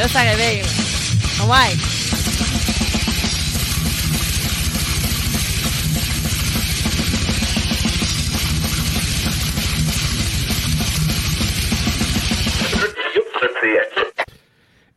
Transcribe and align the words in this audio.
Là, 0.00 0.08
ça 0.08 0.20
réveille. 0.20 0.62
là. 0.62 1.44
Ouais. 1.46 1.76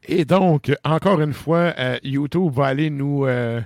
Et 0.08 0.26
donc, 0.26 0.72
encore 0.84 1.22
une 1.22 1.34
fois, 1.34 1.74
euh, 1.80 1.98
YouTube 2.04 2.52
va 2.54 2.66
aller 2.68 2.90
nous. 2.90 3.26
euh, 3.26 3.62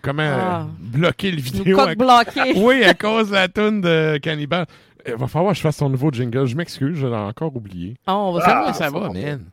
comment 0.00 0.22
Ah. 0.22 0.62
euh, 0.62 0.64
bloquer 0.78 1.30
le 1.30 1.36
Nous 1.38 1.42
vidéo. 1.42 1.78
à- 1.80 1.92
oui, 2.56 2.84
à 2.84 2.94
cause 2.94 3.28
de 3.30 3.34
la 3.34 3.48
toune 3.48 3.80
de 3.80 4.18
Cannibal. 4.22 4.66
Il 5.06 5.14
va 5.14 5.26
falloir 5.26 5.52
que 5.52 5.56
je 5.58 5.62
fasse 5.62 5.76
son 5.76 5.90
nouveau 5.90 6.10
jingle. 6.12 6.46
Je 6.46 6.56
m'excuse, 6.56 6.96
je 6.96 7.06
l'ai 7.06 7.14
encore 7.16 7.54
oublié. 7.54 7.96
Oh, 8.06 8.12
on 8.12 8.32
va 8.32 8.40
Ah, 8.44 8.48
savoir. 8.48 8.74
ça 8.76 8.90
va, 8.90 9.10
man. 9.12 9.44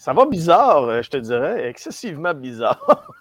Ça 0.00 0.14
va 0.14 0.24
bizarre, 0.24 0.84
euh, 0.84 1.02
je 1.02 1.10
te 1.10 1.18
dirais, 1.18 1.68
excessivement 1.68 2.32
bizarre. 2.32 3.12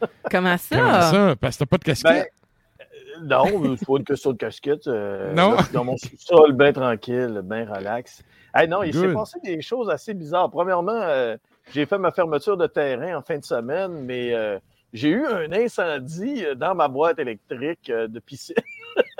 Comment 0.30 0.58
ça? 0.58 0.76
Comment 0.76 1.00
ça? 1.00 1.36
Parce 1.40 1.56
que 1.56 1.60
t'as 1.60 1.66
pas 1.66 1.78
de 1.78 1.84
Ben, 1.84 1.92
casquette? 1.94 2.32
euh, 2.82 2.84
non, 3.22 3.74
c'est 3.78 3.86
pas 3.86 3.92
une 3.96 4.04
question 4.04 4.32
de 4.32 4.36
casquette. 4.36 4.86
euh, 4.86 5.32
Non? 5.32 5.52
là, 5.52 5.62
dans 5.72 5.84
mon 5.84 5.96
sous-sol, 5.96 6.52
bien 6.52 6.74
tranquille, 6.74 7.40
bien 7.42 7.64
relax. 7.64 8.22
Hey, 8.54 8.68
non, 8.68 8.82
il 8.82 8.92
s'est 8.92 9.14
passé 9.14 9.38
des 9.44 9.62
choses 9.62 9.88
assez 9.88 10.12
bizarres. 10.12 10.50
Premièrement, 10.50 10.92
euh, 11.00 11.38
j'ai 11.72 11.86
fait 11.86 11.96
ma 11.96 12.12
fermeture 12.12 12.58
de 12.58 12.66
terrain 12.66 13.16
en 13.16 13.22
fin 13.22 13.38
de 13.38 13.44
semaine, 13.44 14.04
mais 14.04 14.34
euh, 14.34 14.58
j'ai 14.92 15.08
eu 15.08 15.24
un 15.26 15.50
incendie 15.52 16.44
dans 16.54 16.74
ma 16.74 16.88
boîte 16.88 17.18
électrique 17.18 17.88
euh, 17.88 18.08
de 18.08 18.20
piscine. 18.20 18.56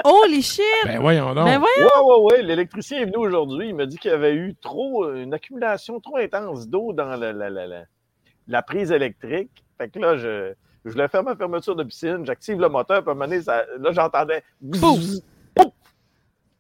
Holy 0.04 0.42
shit! 0.42 0.62
Ben 0.84 1.00
voyons 1.00 1.34
donc. 1.34 1.46
Ben 1.46 1.58
voyons! 1.58 2.06
Ouais, 2.08 2.14
ouais, 2.24 2.36
ouais. 2.36 2.42
L'électricien 2.42 3.00
est 3.00 3.04
venu 3.06 3.16
aujourd'hui. 3.16 3.68
Il 3.70 3.74
m'a 3.74 3.86
dit 3.86 3.96
qu'il 3.98 4.10
y 4.10 4.14
avait 4.14 4.34
eu 4.34 4.54
trop, 4.60 5.04
euh, 5.04 5.22
une 5.22 5.32
accumulation 5.34 6.00
trop 6.00 6.18
intense 6.18 6.68
d'eau 6.68 6.92
dans 6.92 7.16
la, 7.16 7.32
la, 7.32 7.48
la, 7.50 7.66
la- 7.66 7.84
la 8.48 8.62
prise 8.62 8.92
électrique. 8.92 9.64
Fait 9.78 9.88
que 9.88 9.98
là, 9.98 10.16
je, 10.16 10.52
je 10.84 10.90
voulais 10.90 11.08
faire 11.08 11.22
ma 11.24 11.34
fermeture 11.34 11.74
de 11.74 11.82
piscine. 11.82 12.24
J'active 12.24 12.60
le 12.60 12.68
moteur. 12.68 13.02
Puis 13.02 13.08
à 13.08 13.12
un 13.12 13.14
moment 13.14 13.26
donné, 13.26 13.42
ça- 13.42 13.64
là, 13.78 13.90
j'entendais. 13.92 14.42
pouf! 14.80 15.00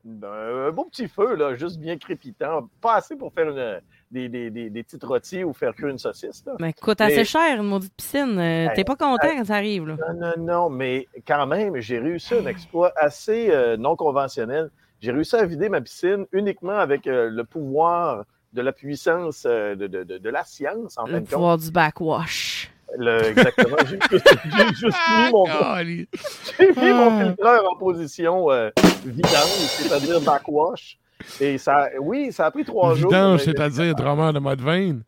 Un 0.08 0.70
beau 0.70 0.84
petit 0.84 1.08
feu, 1.08 1.34
là, 1.34 1.54
juste 1.56 1.78
bien 1.78 1.96
crépitant. 1.98 2.68
Pas 2.80 2.94
assez 2.96 3.16
pour 3.16 3.32
faire 3.32 3.48
une- 3.50 3.80
des, 4.10 4.28
des, 4.28 4.50
des, 4.50 4.70
des 4.70 4.82
petites 4.84 5.02
rôties 5.02 5.42
ou 5.42 5.52
faire 5.52 5.74
cuire 5.74 5.88
une 5.88 5.98
saucisse. 5.98 6.44
Là. 6.46 6.52
Ben, 6.60 6.72
coûte 6.72 7.00
assez 7.00 7.16
Mais- 7.16 7.24
cher, 7.24 7.60
une 7.60 7.66
maudite 7.68 7.92
piscine. 7.94 8.38
Euh, 8.38 8.68
T'es 8.72 8.78
Hey, 8.80 8.84
pas 8.84 8.94
content 8.94 9.26
hey. 9.28 9.36
quand 9.38 9.44
ça 9.46 9.54
arrive, 9.56 9.86
là. 9.88 9.96
Non, 9.96 10.14
non, 10.20 10.32
non, 10.44 10.70
mais 10.70 11.08
quand 11.26 11.44
même, 11.48 11.76
j'ai 11.80 11.98
réussi 11.98 12.34
un 12.34 12.46
exploit 12.46 12.92
assez 12.96 13.50
euh, 13.50 13.76
non 13.76 13.96
conventionnel. 13.96 14.70
J'ai 15.00 15.10
réussi 15.10 15.34
à 15.36 15.44
vider 15.44 15.68
ma 15.68 15.80
piscine 15.80 16.24
uniquement 16.32 16.78
avec 16.78 17.06
euh, 17.08 17.28
le 17.28 17.42
pouvoir 17.44 18.24
de 18.52 18.62
la 18.62 18.72
puissance 18.72 19.44
euh, 19.44 19.74
de, 19.74 19.86
de, 19.88 20.04
de, 20.04 20.18
de 20.18 20.30
la 20.30 20.44
science, 20.44 20.96
en 20.98 21.04
fin 21.06 21.12
Le 21.12 21.20
de 21.20 21.24
compte. 21.24 21.30
pouvoir 21.32 21.58
du 21.58 21.70
backwash. 21.72 22.55
Le- 22.98 23.24
exactement. 23.26 23.76
J'ai 23.88 23.98
j'ai 24.00 24.68
juste 24.74 24.96
mis 25.18 25.30
mon, 25.32 25.44
mis 26.82 26.92
mon 26.92 27.10
Ah. 27.20 27.24
filtreur 27.24 27.64
en 27.72 27.76
position 27.76 28.50
euh, 28.50 28.70
vidange, 29.04 29.66
c'est-à-dire 29.78 30.20
backwash. 30.20 30.98
Et 31.40 31.58
ça, 31.58 31.88
oui, 32.00 32.30
ça 32.32 32.46
a 32.46 32.50
pris 32.50 32.64
trois 32.64 32.94
jours. 32.94 33.10
Vidange, 33.10 33.40
c'est-à-dire 33.42 33.94
drummer 33.94 34.32
de 34.32 34.38
mode 34.38 34.60
veine. 34.60 35.02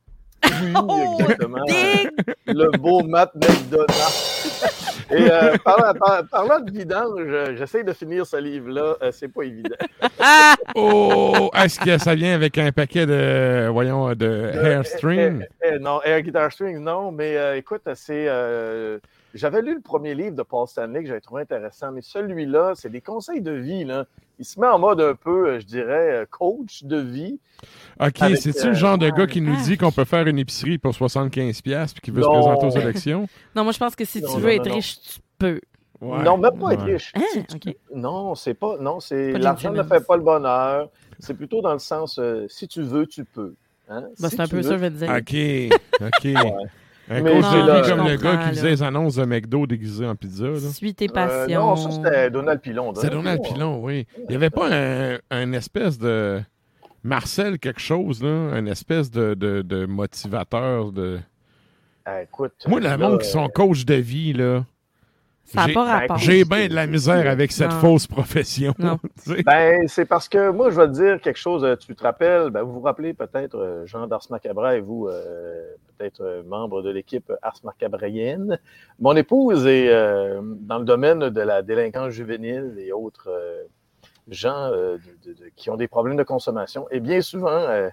Oui, 0.44 0.72
Oh, 0.76 1.16
exactement. 1.20 1.58
le 2.46 2.78
beau 2.78 3.02
Matt 3.04 3.30
McDonald. 3.34 3.88
Et 5.10 5.30
euh, 5.30 5.56
parlant, 5.64 5.94
par- 5.98 6.22
parlant 6.30 6.60
de 6.60 6.70
vidange, 6.70 7.14
euh, 7.18 7.56
j'essaie 7.56 7.82
de 7.84 7.92
finir 7.92 8.26
ce 8.26 8.36
livre-là. 8.36 8.96
euh, 9.02 9.10
c'est 9.12 9.28
pas 9.28 9.42
évident. 9.42 9.76
Oh! 10.74 11.50
Est-ce 11.54 11.80
que 11.80 11.96
ça 11.98 12.14
vient 12.14 12.34
avec 12.34 12.58
un 12.58 12.70
paquet 12.72 13.06
de, 13.06 13.68
voyons, 13.68 14.14
de 14.14 14.50
hair 14.54 14.84
string? 14.86 15.44
Euh, 15.64 15.78
non, 15.78 16.00
Air 16.02 16.20
Guitar 16.22 16.52
String, 16.52 16.78
non. 16.78 17.10
Mais 17.10 17.58
écoute, 17.58 17.82
c'est. 17.94 18.28
J'avais 19.38 19.62
lu 19.62 19.74
le 19.74 19.80
premier 19.80 20.14
livre 20.14 20.36
de 20.36 20.42
Paul 20.42 20.66
Stanley 20.68 21.02
que 21.02 21.08
j'avais 21.08 21.20
trouvé 21.20 21.42
intéressant, 21.42 21.92
mais 21.92 22.02
celui-là, 22.02 22.72
c'est 22.74 22.90
des 22.90 23.00
conseils 23.00 23.40
de 23.40 23.52
vie. 23.52 23.84
Là. 23.84 24.04
Il 24.38 24.44
se 24.44 24.60
met 24.60 24.66
en 24.66 24.78
mode 24.78 25.00
un 25.00 25.14
peu, 25.14 25.48
euh, 25.48 25.60
je 25.60 25.66
dirais, 25.66 26.22
euh, 26.22 26.26
coach 26.28 26.84
de 26.84 26.98
vie. 26.98 27.38
OK, 28.00 28.18
c'est-tu 28.36 28.66
euh, 28.66 28.68
le 28.68 28.74
genre 28.74 28.98
de 28.98 29.08
gars 29.10 29.26
qui 29.26 29.40
nous 29.40 29.56
ah. 29.58 29.62
dit 29.62 29.76
qu'on 29.78 29.90
peut 29.92 30.04
faire 30.04 30.26
une 30.26 30.38
épicerie 30.38 30.78
pour 30.78 30.92
75$ 30.92 31.92
puis 31.92 32.00
qui 32.02 32.10
veut 32.10 32.20
Non. 32.20 32.42
se 32.42 32.48
présenter 32.48 32.66
aux 32.66 32.80
élections? 32.82 33.26
Non, 33.56 33.64
moi, 33.64 33.72
je 33.72 33.78
pense 33.78 33.96
que 33.96 34.04
si 34.04 34.20
Non, 34.20 34.28
tu 34.28 34.34
non, 34.34 34.40
veux 34.40 34.46
non, 34.48 34.62
être 34.62 34.68
non. 34.68 34.74
riche, 34.74 35.00
tu 35.00 35.20
peux. 35.38 35.60
Ouais. 36.00 36.22
non, 36.22 36.38
même 36.38 36.58
pas 36.58 36.74
être 36.74 36.84
riche. 36.84 37.12
Hein? 37.16 37.22
Si 37.32 37.44
tu- 37.44 37.68
OK. 37.70 37.76
Non, 37.94 38.34
c'est 38.34 38.54
pas. 38.54 38.76
Non, 38.78 39.00
c'est. 39.00 39.32
L'argent 39.32 39.72
ne 39.72 39.82
fait 39.82 40.06
pas 40.06 40.16
le 40.16 40.22
bonheur. 40.22 40.90
C'est 41.18 41.34
plutôt 41.34 41.60
dans 41.60 41.72
le 41.72 41.80
sens 41.80 42.18
euh, 42.20 42.46
si 42.48 42.68
tu 42.68 42.82
veux, 42.82 43.06
tu 43.06 43.24
peux. 43.24 43.54
Hein? 43.88 44.04
Ben, 44.20 44.28
Si 44.28 44.36
c'est 44.36 44.42
un 44.42 44.46
peu 44.46 44.56
veux, 44.58 44.62
ça, 44.62 44.76
je 44.76 44.76
vais 44.76 44.90
te 44.90 44.96
dire. 44.96 45.10
OK, 45.10 46.06
OK. 46.06 46.64
Un 47.10 47.22
Mais 47.22 47.32
coach 47.32 47.44
c'est 47.50 47.62
de 47.62 47.82
vie 47.82 47.88
comme 47.90 48.06
le 48.08 48.16
gars 48.16 48.36
qui 48.36 48.48
faisait 48.50 48.70
les 48.70 48.82
annonces 48.82 49.14
de 49.16 49.24
McDo 49.24 49.66
déguisé 49.66 50.06
en 50.06 50.14
pizza. 50.14 50.44
là. 50.46 50.58
Suis 50.58 50.94
tes 50.94 51.06
Euh, 51.08 51.12
passions. 51.12 51.60
non, 51.66 51.76
ça 51.76 51.90
c'était 51.90 52.30
Donald 52.30 52.60
Pilon. 52.60 52.92
C'est 52.94 53.10
Donald 53.10 53.40
Pilon, 53.42 53.82
oui. 53.82 54.06
Il 54.18 54.26
n'y 54.30 54.34
avait 54.36 54.50
pas 54.50 54.68
un, 54.70 55.18
un 55.30 55.52
espèce 55.52 55.98
de 55.98 56.40
Marcel 57.04 57.58
quelque 57.58 57.80
chose, 57.80 58.22
là, 58.22 58.28
un 58.28 58.66
espèce 58.66 59.10
de, 59.10 59.34
de, 59.34 59.62
de 59.62 59.86
motivateur 59.86 60.92
de. 60.92 61.18
Ah, 62.04 62.22
écoute. 62.22 62.52
Moi, 62.66 62.80
le 62.80 62.96
monde 62.96 63.20
qui 63.20 63.28
sont 63.28 63.48
coach 63.48 63.84
de 63.84 63.94
vie, 63.94 64.32
là, 64.32 64.64
Ça 65.50 65.62
n'a 65.62 65.66
J'ai- 65.68 65.72
pas 65.74 65.84
rapport. 65.84 66.18
j'ai 66.18 66.44
bien 66.44 66.68
de 66.68 66.74
la 66.74 66.86
misère 66.86 67.26
avec 67.26 67.52
cette 67.52 67.70
Non. 67.70 67.80
fausse 67.80 68.06
profession. 68.06 68.74
Ben, 69.46 69.88
c'est 69.88 70.04
parce 70.04 70.28
que 70.28 70.50
moi, 70.50 70.68
je 70.70 70.76
vais 70.78 70.86
te 70.88 70.92
dire 70.92 71.20
quelque 71.22 71.38
chose. 71.38 71.64
euh, 71.64 71.74
Tu 71.76 71.94
te 71.94 72.02
rappelles, 72.02 72.50
ben, 72.50 72.62
vous 72.62 72.72
vous 72.74 72.80
rappelez 72.82 73.14
peut-être 73.14 73.56
euh, 73.56 73.86
Jean 73.86 74.06
d'Ars 74.06 74.26
Macabra 74.28 74.76
et 74.76 74.80
vous, 74.80 75.08
euh, 75.08 75.72
peut-être 75.96 76.42
membre 76.46 76.82
de 76.82 76.90
l'équipe 76.90 77.32
Ars 77.40 77.60
Macabrienne. 77.64 78.58
Mon 79.00 79.16
épouse 79.16 79.66
est 79.66 79.88
euh, 79.88 80.40
dans 80.42 80.78
le 80.78 80.84
domaine 80.84 81.30
de 81.30 81.40
la 81.40 81.62
délinquance 81.62 82.10
juvénile 82.10 82.74
et 82.78 82.92
autres 82.92 83.28
euh, 83.30 83.62
gens 84.28 84.70
euh, 84.72 84.98
de- 85.24 85.30
de- 85.32 85.38
de- 85.44 85.50
qui 85.56 85.70
ont 85.70 85.76
des 85.76 85.88
problèmes 85.88 86.16
de 86.16 86.24
consommation. 86.24 86.86
Et 86.90 87.00
bien 87.00 87.22
souvent, 87.22 87.48
euh, 87.50 87.88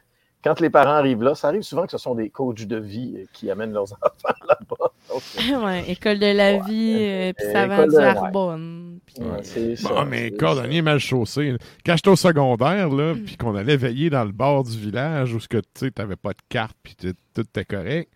quand 0.46 0.60
les 0.62 0.70
parents 0.70 0.92
arrivent 0.94 1.24
là, 1.24 1.34
ça 1.36 1.48
arrive 1.50 1.64
souvent 1.64 1.86
que 1.86 1.92
ce 1.92 1.98
sont 1.98 2.16
des 2.16 2.30
coachs 2.30 2.66
de 2.66 2.78
vie 2.78 3.16
euh, 3.18 3.24
qui 3.34 3.50
amènent 3.52 3.74
leurs 3.74 3.84
enfants 3.92 4.38
là-bas. 4.48 4.92
Euh, 5.12 5.66
ouais, 5.66 5.90
école 5.92 6.20
de 6.20 6.32
la 6.38 6.60
vie, 6.60 6.98
euh, 7.00 7.34
puis 7.36 7.48
ça 7.52 7.68
va 7.68 7.88
du. 7.88 7.96
Arbonne. 7.98 9.00
puis- 9.06 9.16
ouais, 9.24 9.40
c'est 9.44 9.76
ça, 9.76 9.90
Bon, 9.90 10.06
mais 10.06 10.32
cordonnier 10.32 10.82
mal 10.82 11.00
chaussé. 11.00 11.56
Quand 11.86 11.96
j'étais 11.96 12.10
au 12.10 12.16
secondaire, 12.16 12.90
là, 12.90 13.14
Mm. 13.16 13.24
puis 13.24 13.38
qu'on 13.38 13.56
allait 13.56 13.78
veiller 13.78 14.10
dans 14.10 14.24
le 14.24 14.32
bord 14.32 14.64
du 14.64 14.78
village 14.78 15.34
où 15.34 15.40
ce 15.40 15.48
que 15.48 15.58
tu 15.58 15.64
sais, 15.76 15.92
t'avais 15.92 16.16
pas 16.16 16.32
de 16.32 16.40
carte, 16.48 16.76
puis 16.84 16.96
tout 16.96 17.42
était 17.42 17.66
correct. 17.66 18.10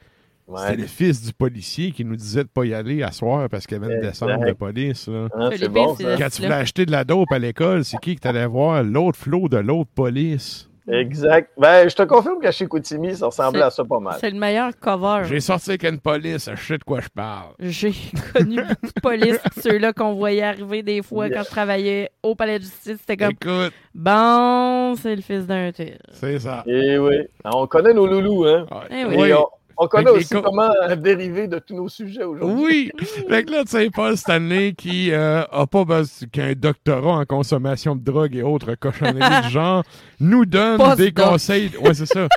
Ouais. 0.48 0.58
C'était 0.62 0.82
le 0.82 0.88
fils 0.88 1.24
du 1.24 1.32
policier 1.32 1.92
qui 1.92 2.04
nous 2.04 2.16
disait 2.16 2.44
de 2.44 2.50
pas 2.50 2.66
y 2.66 2.74
aller 2.74 3.04
à 3.04 3.12
soir 3.12 3.48
parce 3.50 3.68
qu'il 3.68 3.80
y 3.80 3.84
avait 3.86 3.94
une 3.96 4.02
descente 4.02 4.40
de 4.42 4.52
police. 4.54 5.08
Là. 5.08 5.28
C'est 5.52 5.58
Philippe, 5.58 5.72
bon, 5.74 5.96
c'est 5.96 6.04
ça. 6.04 6.10
la- 6.10 6.18
Quand 6.18 6.30
tu 6.30 6.42
voulais 6.42 6.54
acheter 6.56 6.86
de 6.88 6.92
la 6.92 7.04
dope 7.04 7.32
à 7.32 7.38
l'école, 7.38 7.86
c'est 7.86 7.98
qui 8.00 8.16
que 8.16 8.22
t'allais 8.22 8.48
voir? 8.48 8.82
L'autre 8.84 9.20
flot 9.20 9.48
de 9.48 9.58
l'autre 9.58 9.92
police? 9.94 10.69
Exact. 10.92 11.52
Ben, 11.58 11.90
je 11.90 11.96
te 11.96 12.04
confirme 12.04 12.40
qu'à 12.42 12.52
chez 12.52 12.66
Koutimi, 12.68 13.16
ça 13.16 13.28
ressemblait 13.28 13.62
à 13.62 13.70
ça 13.70 13.84
pas 13.84 14.00
mal. 14.00 14.18
C'est 14.20 14.30
le 14.32 14.40
meilleur 14.40 14.72
cover. 14.80 15.22
J'ai 15.26 15.40
sorti 15.40 15.72
avec 15.72 15.84
une 15.84 16.00
police, 16.00 16.50
je 16.54 16.62
sais 16.62 16.78
de 16.78 16.84
quoi 16.84 17.00
je 17.02 17.10
parle. 17.10 17.54
J'ai 17.60 17.94
connu 18.34 18.58
beaucoup 18.58 18.94
police, 19.02 19.40
ceux-là 19.62 19.94
qu'on 19.94 20.14
voyait 20.14 20.44
arriver 20.44 20.84
des 20.84 21.02
fois 21.02 21.30
quand 21.30 21.44
je 21.44 21.50
travaillais 21.50 22.10
au 22.24 22.36
palais 22.36 22.60
de 22.60 22.64
justice. 22.64 22.98
C'était 23.00 23.18
comme, 23.18 23.32
Écoute, 23.32 23.74
bon, 23.94 24.96
c'est 24.96 25.16
le 25.16 25.22
fils 25.22 25.46
d'un 25.46 25.72
tel. 25.72 26.00
c'est 26.14 26.40
ça. 26.40 26.64
Et 26.66 26.98
oui. 26.98 27.18
On 27.46 27.68
connaît 27.68 27.94
nos 27.94 28.08
loulous, 28.08 28.46
hein? 28.46 28.66
Eh 28.90 29.02
Et 29.02 29.06
oui. 29.06 29.34
on, 29.34 29.46
on 29.80 29.88
connaît 29.88 30.10
aussi 30.12 30.34
co- 30.34 30.42
comment 30.42 30.70
euh, 30.84 30.96
dériver 30.96 31.48
de 31.48 31.58
tous 31.60 31.74
nos 31.76 31.88
sujets 31.90 32.24
aujourd'hui. 32.24 32.64
Oui! 32.64 32.92
Fait 33.30 33.44
que 33.44 33.52
là, 33.52 33.64
tu 33.64 33.72
sais, 33.72 33.90
Paul 33.90 34.16
Stanley 34.18 34.74
qui 34.74 35.12
euh, 35.12 35.44
a 35.52 35.66
pas 35.68 35.86
besoin 35.86 36.28
qu'un 36.32 36.54
doctorat 36.54 37.14
en 37.20 37.26
consommation 37.26 37.96
de 37.96 38.04
drogue 38.04 38.36
et 38.36 38.44
autres 38.44 38.76
cochonneries 38.76 39.44
du 39.44 39.50
genre, 39.52 39.84
nous 40.20 40.46
donne 40.46 40.96
des 40.96 41.12
conseils. 41.12 41.72
Ouais, 41.82 41.94
c'est 41.94 42.06
ça. 42.06 42.28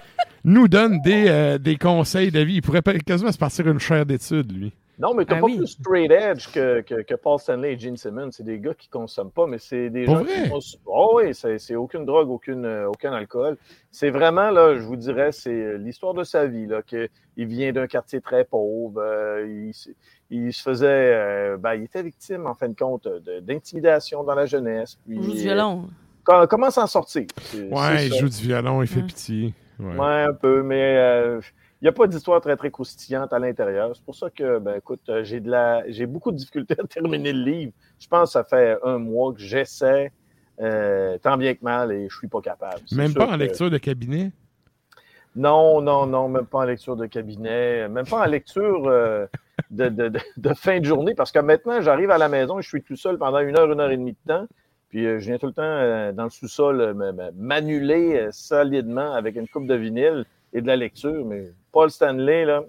Nous 0.44 0.68
donne 0.68 1.00
des, 1.02 1.26
euh, 1.28 1.58
des 1.58 1.76
conseils 1.76 2.30
de 2.30 2.40
vie. 2.40 2.54
Il 2.54 2.62
pourrait 2.62 2.82
quasiment 3.04 3.30
se 3.32 3.38
partir 3.38 3.68
une 3.68 3.78
chaire 3.78 4.06
d'études, 4.06 4.50
lui. 4.52 4.72
Non, 4.98 5.14
mais 5.14 5.24
t'as 5.24 5.36
Ah 5.36 5.40
pas 5.40 5.46
oui. 5.46 5.56
plus 5.56 5.66
straight 5.66 6.10
edge 6.10 6.52
que, 6.52 6.80
que, 6.82 7.02
que 7.02 7.14
Paul 7.14 7.38
Stanley 7.38 7.72
et 7.72 7.78
Gene 7.78 7.96
Simmons. 7.96 8.30
C'est 8.30 8.44
des 8.44 8.58
gars 8.60 8.74
qui 8.74 8.88
consomment 8.88 9.30
pas, 9.32 9.46
mais 9.46 9.58
c'est 9.58 9.90
des 9.90 10.04
Pour 10.04 10.16
gens 10.16 10.24
vrai? 10.24 10.42
qui 10.44 10.48
consomment. 10.50 10.82
Oh 10.86 11.12
oui, 11.16 11.34
c'est 11.34 11.58
c'est 11.58 11.74
aucune 11.76 12.04
drogue, 12.04 12.28
aucune, 12.30 12.64
euh, 12.66 12.88
aucun 12.88 13.12
alcool. 13.12 13.56
C'est 13.90 14.10
vraiment, 14.10 14.50
là, 14.50 14.74
je 14.76 14.82
vous 14.82 14.96
dirais, 14.96 15.32
c'est 15.32 15.50
euh, 15.50 15.76
l'histoire 15.78 16.14
de 16.14 16.24
sa 16.24 16.46
vie, 16.46 16.66
là, 16.66 16.82
que 16.82 17.08
il 17.36 17.46
vient 17.46 17.72
d'un 17.72 17.86
quartier 17.86 18.20
très 18.20 18.44
pauvre. 18.44 19.00
euh, 19.00 19.46
il, 19.48 19.72
il 20.30 20.52
se 20.52 20.62
faisait, 20.62 20.86
euh, 20.86 21.56
ben, 21.56 21.74
il 21.74 21.84
était 21.84 22.02
victime, 22.02 22.46
en 22.46 22.54
fin 22.54 22.68
de 22.68 22.74
compte, 22.76 23.08
d'intimidation 23.42 24.22
dans 24.24 24.34
la 24.34 24.46
jeunesse. 24.46 24.98
Puis, 25.06 25.18
On 25.18 25.22
joue 25.22 25.32
du 25.32 25.42
violon. 25.42 25.88
co- 26.24 26.46
comment 26.46 26.70
s'en 26.70 26.86
sortir? 26.86 27.26
Ouais, 27.70 28.06
il 28.06 28.14
joue 28.14 28.28
du 28.28 28.42
violon, 28.42 28.82
il 28.82 28.88
fait 28.88 29.02
pitié. 29.02 29.54
Ouais. 29.80 29.96
Ouais, 29.98 30.22
un 30.28 30.34
peu, 30.34 30.62
mais 30.62 30.96
euh, 30.98 31.40
il 31.40 31.44
n'y 31.82 31.88
a 31.88 31.92
pas 31.92 32.06
d'histoire 32.06 32.40
très, 32.40 32.56
très 32.56 32.70
croustillante 32.70 33.32
à 33.32 33.38
l'intérieur. 33.38 33.90
C'est 33.94 34.04
pour 34.04 34.14
ça 34.14 34.30
que, 34.30 34.58
ben, 34.58 34.76
écoute, 34.76 35.00
euh, 35.08 35.24
j'ai 35.24 35.40
de 35.40 35.50
la, 35.50 35.82
j'ai 35.90 36.06
beaucoup 36.06 36.30
de 36.30 36.36
difficultés 36.36 36.74
à 36.78 36.84
terminer 36.88 37.32
le 37.32 37.42
livre. 37.42 37.72
Je 37.98 38.06
pense 38.08 38.28
que 38.30 38.32
ça 38.34 38.44
fait 38.44 38.78
un 38.84 38.98
mois 38.98 39.32
que 39.32 39.40
j'essaie, 39.40 40.12
euh, 40.60 41.18
tant 41.18 41.36
bien 41.36 41.54
que 41.54 41.62
mal, 41.64 41.90
et 41.92 42.08
je 42.08 42.16
suis 42.16 42.28
pas 42.28 42.40
capable. 42.40 42.80
C'est 42.86 42.96
Même 42.96 43.12
pas 43.14 43.26
en 43.26 43.32
que- 43.32 43.42
lecture 43.42 43.70
de 43.70 43.78
cabinet? 43.78 44.30
Non, 45.34 45.80
non, 45.80 46.06
non, 46.06 46.28
même 46.28 46.44
pas 46.46 46.58
en 46.58 46.64
lecture 46.64 46.94
de 46.94 47.06
cabinet, 47.06 47.88
même 47.88 48.06
pas 48.06 48.20
en 48.22 48.26
lecture 48.26 48.86
euh, 48.86 49.26
de, 49.70 49.88
de, 49.88 50.08
de, 50.08 50.20
de 50.36 50.54
fin 50.54 50.78
de 50.78 50.84
journée, 50.84 51.14
parce 51.14 51.32
que 51.32 51.38
maintenant, 51.38 51.80
j'arrive 51.80 52.10
à 52.10 52.18
la 52.18 52.28
maison 52.28 52.58
et 52.58 52.62
je 52.62 52.68
suis 52.68 52.82
tout 52.82 52.96
seul 52.96 53.16
pendant 53.16 53.38
une 53.38 53.56
heure, 53.58 53.72
une 53.72 53.80
heure 53.80 53.90
et 53.90 53.96
demie 53.96 54.12
de 54.12 54.32
temps. 54.32 54.46
Puis 54.90 55.06
euh, 55.06 55.18
je 55.20 55.24
viens 55.24 55.38
tout 55.38 55.46
le 55.46 55.54
temps 55.54 55.62
euh, 55.64 56.12
dans 56.12 56.24
le 56.24 56.30
sous-sol 56.30 56.94
m'annuler 57.38 58.28
solidement 58.30 59.14
avec 59.14 59.36
une 59.36 59.48
coupe 59.48 59.66
de 59.66 59.74
vinyle 59.74 60.26
et 60.52 60.60
de 60.60 60.66
la 60.66 60.76
lecture. 60.76 61.24
Mais 61.24 61.50
Paul 61.72 61.90
Stanley, 61.90 62.44
là, 62.44 62.62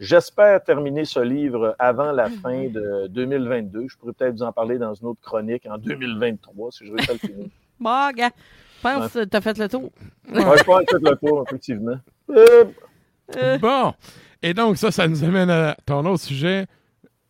j'espère 0.00 0.62
terminer 0.64 1.04
ce 1.04 1.20
livre 1.20 1.76
avant 1.78 2.12
la 2.12 2.28
fin 2.30 2.68
de 2.68 3.06
2022. 3.08 3.86
Je 3.88 3.96
pourrais 3.96 4.12
peut-être 4.14 4.34
vous 4.34 4.42
en 4.42 4.52
parler 4.52 4.78
dans 4.78 4.94
une 4.94 5.06
autre 5.08 5.20
chronique 5.20 5.66
en 5.70 5.78
2023 5.78 6.72
si 6.72 6.86
je 6.86 6.92
réussis 6.92 7.10
à 7.10 7.12
le 7.14 7.18
finir. 7.18 7.46
Bon, 7.80 8.10
gars, 8.14 8.30
je 8.76 8.82
pense 8.82 9.12
que 9.12 9.24
t'as 9.24 9.40
fait 9.40 9.58
le 9.58 9.68
tour. 9.68 9.90
Ouais, 10.32 10.40
je 10.58 10.62
pense 10.62 10.84
que 10.84 10.98
c'est 11.00 11.10
le 11.10 11.16
tour, 11.16 11.44
effectivement. 11.48 11.96
Euh, 12.30 12.64
Euh, 13.36 13.58
Bon! 13.58 13.92
Et 14.40 14.54
donc, 14.54 14.76
ça, 14.76 14.90
ça 14.92 15.08
nous 15.08 15.24
amène 15.24 15.50
à 15.50 15.76
ton 15.84 16.04
autre 16.06 16.22
sujet. 16.22 16.66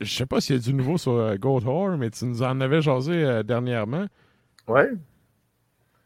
Je 0.01 0.13
sais 0.15 0.27
pas 0.27 0.41
s'il 0.43 0.57
y 0.57 0.59
a 0.59 0.63
du 0.63 0.75
nouveau 0.75 0.99
sur 0.99 1.13
euh, 1.13 1.37
Goat 1.37 1.61
Whore, 1.65 1.97
mais 1.97 2.11
tu 2.11 2.27
nous 2.27 2.43
en 2.43 2.61
avais 2.61 2.83
jasé 2.83 3.13
euh, 3.15 3.43
dernièrement. 3.43 4.05
Ouais. 4.69 4.91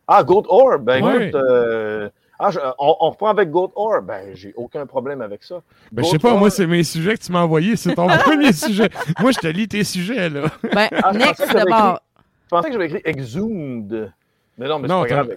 Ah, 0.07 0.23
Goat 0.23 0.45
Ore, 0.49 0.79
ben 0.79 1.03
Ouais. 1.05 1.29
écoute, 1.29 1.41
euh, 1.43 2.09
ah, 2.39 2.51
je- 2.51 2.59
on, 2.79 2.97
on 3.01 3.11
reprend 3.11 3.29
avec 3.29 3.51
Goat 3.51 3.73
Ore, 3.77 4.03
ben 4.03 4.31
j'ai 4.35 4.53
aucun 4.57 4.85
problème 4.87 5.21
avec 5.23 5.43
ça. 5.45 5.61
Ben, 5.93 6.03
je 6.05 6.09
sais 6.11 6.19
pas, 6.19 6.35
moi, 6.37 6.51
c'est 6.51 6.67
mes 6.67 6.85
sujets 6.85 7.17
que 7.17 7.23
tu 7.23 7.33
m'as 7.33 7.43
envoyés. 7.43 7.77
C'est 7.77 7.95
ton 7.95 8.07
premier 8.25 8.53
sujet. 8.53 8.89
Moi, 9.21 9.33
je 9.33 9.39
te 9.39 9.47
lis 9.47 9.69
tes 9.69 9.85
sujets, 9.85 10.29
là. 10.29 10.43
ben, 10.75 10.89
Ah, 10.93 11.13
je 11.13 11.19
pensais 11.19 11.19
next 11.19 11.41
que 11.45 11.47
j'avais 11.53 11.71
d'abord. 11.71 12.01
Je 12.45 12.49
pensais 12.51 12.67
que 12.69 12.73
j'avais 12.75 12.87
écrit 12.87 13.03
Exhumed. 13.05 14.13
Mais 14.59 14.69
non, 14.69 14.79
mais 14.79 14.89
c'est 14.89 14.95
pas 14.95 15.07
grave. 15.07 15.29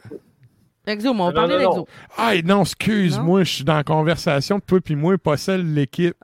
mais 0.88 1.08
on 1.08 1.14
Non, 1.14 1.32
parlait 1.34 1.58
d'Exo. 1.60 1.88
Ah, 2.18 2.32
non, 2.44 2.62
excuse-moi, 2.62 3.44
je 3.44 3.54
suis 3.56 3.64
dans 3.64 3.76
la 3.76 3.84
conversation 3.84 4.58
de 4.58 4.64
toi 4.64 4.80
puis 4.82 4.96
moi, 4.96 5.18
pas 5.18 5.38
celle 5.38 5.64
de 5.70 5.74
l'équipe. 5.76 6.16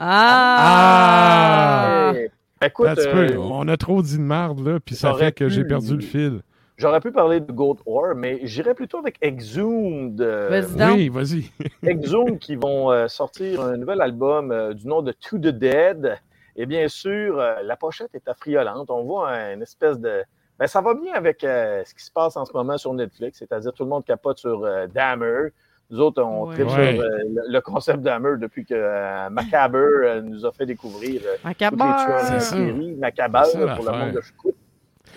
Ah! 1.07 2.13
Eh, 2.15 2.29
Écoute, 2.65 2.87
euh, 2.97 3.27
peu, 3.27 3.37
on 3.37 3.67
a 3.67 3.77
trop 3.77 4.01
dit 4.01 4.17
de 4.17 4.23
marde, 4.23 4.65
là, 4.65 4.79
puis 4.79 4.95
ça 4.95 5.13
fait 5.13 5.31
que 5.33 5.49
j'ai 5.49 5.63
perdu 5.65 5.95
le 5.95 6.01
fil. 6.01 6.41
J'aurais 6.77 6.99
pu 6.99 7.11
parler 7.11 7.39
de 7.39 7.51
Goat 7.51 7.77
Ore, 7.85 8.15
mais 8.15 8.39
j'irais 8.43 8.73
plutôt 8.73 8.97
avec 8.97 9.17
Exhumed. 9.21 10.19
euh, 10.21 10.49
Vas-y 10.49 10.75
donc. 10.75 10.95
Oui, 10.95 11.09
vas-y. 11.09 11.51
Exhumed 11.89 12.39
qui 12.39 12.55
vont 12.55 12.91
euh, 12.91 13.07
sortir 13.07 13.61
un 13.61 13.77
nouvel 13.77 14.01
album 14.01 14.51
euh, 14.51 14.73
du 14.73 14.87
nom 14.87 15.01
de 15.01 15.11
To 15.11 15.37
the 15.37 15.47
Dead. 15.47 16.17
Et 16.55 16.65
bien 16.65 16.87
sûr, 16.87 17.39
euh, 17.39 17.55
la 17.63 17.75
pochette 17.75 18.13
est 18.13 18.27
affriolante. 18.27 18.89
On 18.89 19.03
voit 19.03 19.31
une 19.53 19.61
espèce 19.61 19.99
de. 19.99 20.23
Ben, 20.57 20.67
ça 20.67 20.79
va 20.79 20.93
bien 20.93 21.13
avec 21.13 21.43
euh, 21.43 21.83
ce 21.85 21.93
qui 21.93 22.03
se 22.03 22.11
passe 22.11 22.37
en 22.37 22.45
ce 22.45 22.53
moment 22.53 22.77
sur 22.77 22.93
Netflix, 22.93 23.39
c'est-à-dire 23.39 23.73
tout 23.73 23.83
le 23.83 23.89
monde 23.89 24.05
capote 24.05 24.37
sur 24.37 24.63
euh, 24.63 24.87
Dahmer. 24.87 25.49
Nous 25.91 25.99
autres, 25.99 26.23
on 26.23 26.47
Ouais. 26.47 26.55
tripe 26.55 26.67
Ouais. 26.67 26.93
sur 26.95 27.03
euh, 27.03 27.07
le, 27.27 27.41
le 27.51 27.61
concept 27.61 27.99
Dahmer 27.99 28.37
depuis 28.39 28.65
que 28.65 28.73
euh, 28.73 29.29
Macabre 29.29 29.77
euh, 29.77 30.21
nous 30.21 30.45
a 30.45 30.51
fait 30.53 30.65
découvrir 30.65 31.21
euh, 31.25 31.35
toutes 31.43 31.49
les 31.49 31.55
tueurs 31.55 31.71
Macabre. 31.75 32.21
de 32.21 32.25
C'est 32.25 32.39
ça. 32.39 32.55
série. 32.55 32.93
Macabre, 32.95 33.41
pour 33.75 33.85
le 33.85 33.91
monde 33.97 34.11
de 34.13 34.21
Scout. 34.21 34.54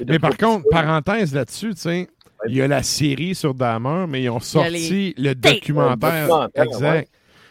Mais 0.06 0.18
par 0.18 0.36
contre, 0.36 0.64
parenthèse 0.70 1.34
là-dessus, 1.34 1.74
tu 1.74 1.80
sais, 1.80 2.08
il 2.48 2.56
y 2.56 2.62
a 2.62 2.68
la 2.68 2.82
série 2.82 3.34
sur 3.34 3.54
Dahmer, 3.54 4.06
mais 4.08 4.22
ils 4.22 4.30
ont 4.30 4.40
sorti 4.40 5.14
le 5.18 5.34
documentaire. 5.34 6.28
documentaire, 6.28 6.64
Exact. 6.64 6.90
ouais. 6.92 7.08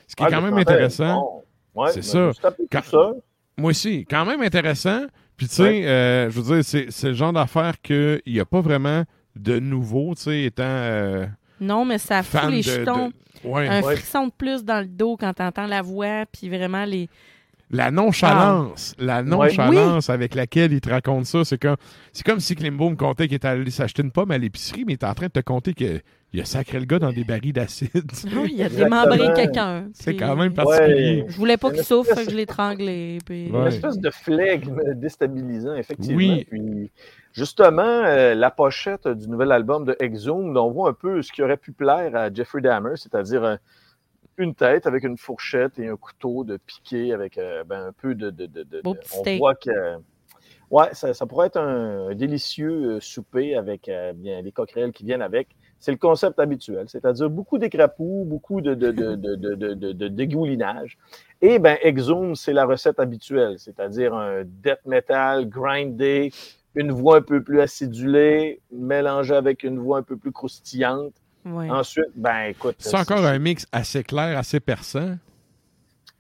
Ce 0.08 0.16
qui 0.16 0.24
est 0.24 0.28
quand 0.30 0.42
même 0.42 0.58
intéressant. 0.58 1.44
bon. 1.76 1.84
Ouais, 1.84 1.92
C'est 1.92 2.04
ça. 2.04 2.32
Quand- 2.72 2.84
ça. 2.84 3.12
Moi 3.58 3.72
aussi, 3.72 4.06
quand 4.10 4.26
même 4.26 4.42
intéressant. 4.42 5.02
Puis 5.36 5.48
tu 5.48 5.56
sais, 5.56 5.86
euh, 5.88 6.30
je 6.32 6.40
veux 6.42 6.56
dire, 6.62 6.64
c'est 6.90 7.08
le 7.10 7.14
genre 7.14 7.34
d'affaire 7.34 7.80
qu'il 7.82 8.22
n'y 8.26 8.40
a 8.40 8.46
pas 8.46 8.62
vraiment 8.62 9.04
de 9.36 9.60
nouveau, 9.60 10.16
tu 10.16 10.24
sais, 10.24 10.44
étant 10.46 10.64
euh, 10.66 11.28
Non, 11.62 11.86
mais 11.86 12.00
ça 12.00 12.24
fout 12.24 12.50
les 12.50 12.58
de, 12.58 12.62
jetons. 12.64 13.10
de- 13.10 13.14
Ouais. 13.48 13.68
Un 13.68 13.84
Ouais. 13.84 13.96
frisson 13.96 14.28
de 14.28 14.32
plus 14.36 14.64
dans 14.64 14.80
le 14.80 14.88
dos 14.88 15.16
quand 15.16 15.32
t'entends 15.34 15.68
la 15.68 15.84
voix, 15.84 16.26
puis 16.32 16.50
vraiment 16.50 16.86
les. 16.86 17.08
La 17.70 17.92
nonchalance, 17.92 18.96
Ah. 18.98 19.04
la 19.04 19.24
nonchalance 19.24 20.10
avec 20.10 20.36
laquelle 20.36 20.72
il 20.72 20.80
te 20.80 20.90
raconte 20.90 21.26
ça, 21.26 21.44
c'est 21.44 21.58
comme, 21.58 21.76
c'est 22.14 22.26
comme 22.26 22.40
si 22.40 22.56
Klimbo 22.56 22.90
me 22.90 22.96
contait 22.96 23.28
qu'il 23.28 23.36
était 23.36 23.48
allé 23.50 23.70
s'acheter 23.72 24.04
une 24.04 24.12
pomme 24.12 24.32
à 24.32 24.38
l'épicerie, 24.38 24.86
mais 24.86 24.94
il 24.94 24.96
est 24.96 25.04
en 25.04 25.14
train 25.14 25.26
de 25.26 25.32
te 25.34 25.42
conter 25.42 25.74
qu'il 25.74 26.02
a 26.40 26.46
sacré 26.46 26.80
le 26.80 26.86
gars 26.86 27.00
dans 27.00 27.12
des 27.12 27.26
barils 27.26 27.52
d'acide. 27.52 27.92
Ah 28.26 28.30
oui, 28.42 28.54
il 28.56 28.64
a 28.64 28.70
démembré 28.70 29.34
quelqu'un. 29.36 29.88
C'est 29.92 30.16
quand 30.16 30.38
même 30.38 30.54
particulier. 30.54 31.26
Je 31.28 31.36
voulais 31.36 31.58
pas 31.58 31.72
qu'il 31.72 31.84
souffre, 31.84 32.16
que 32.16 32.30
je 32.30 32.36
l'ai 32.36 32.44
étranglé. 32.44 33.18
Puis... 33.26 33.52
Ouais. 33.52 33.60
Une 33.60 33.68
espèce 33.68 34.00
de 34.00 34.10
flegme 34.12 34.82
déstabilisant, 34.96 35.76
effectivement. 35.76 36.16
Oui. 36.18 36.48
Puis, 36.50 36.92
justement, 37.34 37.82
euh, 37.84 38.34
la 38.34 38.50
pochette 38.50 39.10
du 39.10 39.28
nouvel 39.28 39.52
album 39.52 39.84
de 39.84 39.94
Exhumed, 40.00 40.56
on 40.56 40.72
voit 40.72 40.90
un 40.92 40.94
peu 40.94 41.22
ce 41.22 41.34
qui 41.34 41.44
aurait 41.44 41.58
pu 41.58 41.74
plaire 41.74 42.16
à 42.16 42.34
Jeffrey 42.34 42.62
Dahmer, 42.62 42.96
c'est-à-dire 42.96 43.44
euh, 43.44 43.56
une 44.38 44.54
tête 44.56 44.86
avec 44.88 45.04
une 45.04 45.18
fourchette 45.18 45.80
et 45.80 45.88
un 45.88 45.98
couteau 45.98 46.44
de 46.44 46.58
piqué 46.58 47.14
avec 47.14 47.38
euh, 47.38 47.64
ben, 47.64 47.88
un 47.88 47.92
peu 47.92 48.16
de. 48.16 48.30
de, 48.30 48.46
de- 48.46 48.64
de- 48.64 48.82
Beau 48.82 48.94
de- 48.94 49.00
petit 49.00 49.12
on 49.18 49.22
steak. 49.22 49.40
voit 49.40 49.56
que. 49.56 49.98
Ouais, 50.70 50.94
ça, 50.94 51.14
ça 51.14 51.26
pourrait 51.26 51.48
être 51.48 51.58
un, 51.58 52.10
un 52.10 52.16
délicieux 52.16 52.96
euh, 52.98 53.00
souper 53.00 53.56
avec 53.56 53.88
euh, 53.88 54.12
bien 54.14 54.42
les 54.42 54.52
coquerelles 54.52 54.92
qui 54.92 55.06
viennent 55.06 55.22
avec. 55.22 55.48
C'est 55.80 55.92
le 55.92 55.98
concept 55.98 56.40
habituel, 56.40 56.90
c'est-à-dire 56.90 57.30
beaucoup 57.30 57.58
d'écrapous, 57.58 58.26
beaucoup 58.28 58.60
de, 58.62 58.74
de, 58.74 58.92
de, 58.92 59.16
de, 59.16 59.36
de, 59.36 59.56
de- 59.56 59.74
de- 59.74 59.92
de 59.94 60.08
dégoulinage. 60.10 60.98
Et 61.42 61.60
ben 61.60 61.78
Exhume, 61.84 62.36
c'est 62.36 62.52
la 62.54 62.66
recette 62.66 63.00
habituelle, 63.00 63.60
c'est-à-dire 63.60 64.14
un 64.14 64.44
death 64.44 64.86
metal 64.86 65.48
grindé, 65.48 66.32
une 66.76 66.92
voix 66.92 67.18
un 67.18 67.22
peu 67.22 67.42
plus 67.42 67.62
acidulée, 67.62 68.60
mélangée 68.72 69.36
avec 69.36 69.64
une 69.64 69.80
voix 69.80 70.00
un 70.00 70.04
peu 70.04 70.18
plus 70.18 70.32
croustillante. 70.34 71.14
Ouais. 71.54 71.70
Ensuite, 71.70 72.12
ben 72.16 72.46
écoute. 72.50 72.76
C'est 72.80 72.98
encore 72.98 73.24
un 73.26 73.40
mix 73.40 73.66
assez 73.72 74.04
clair, 74.04 74.38
assez 74.38 74.60
perçant. 74.60 75.16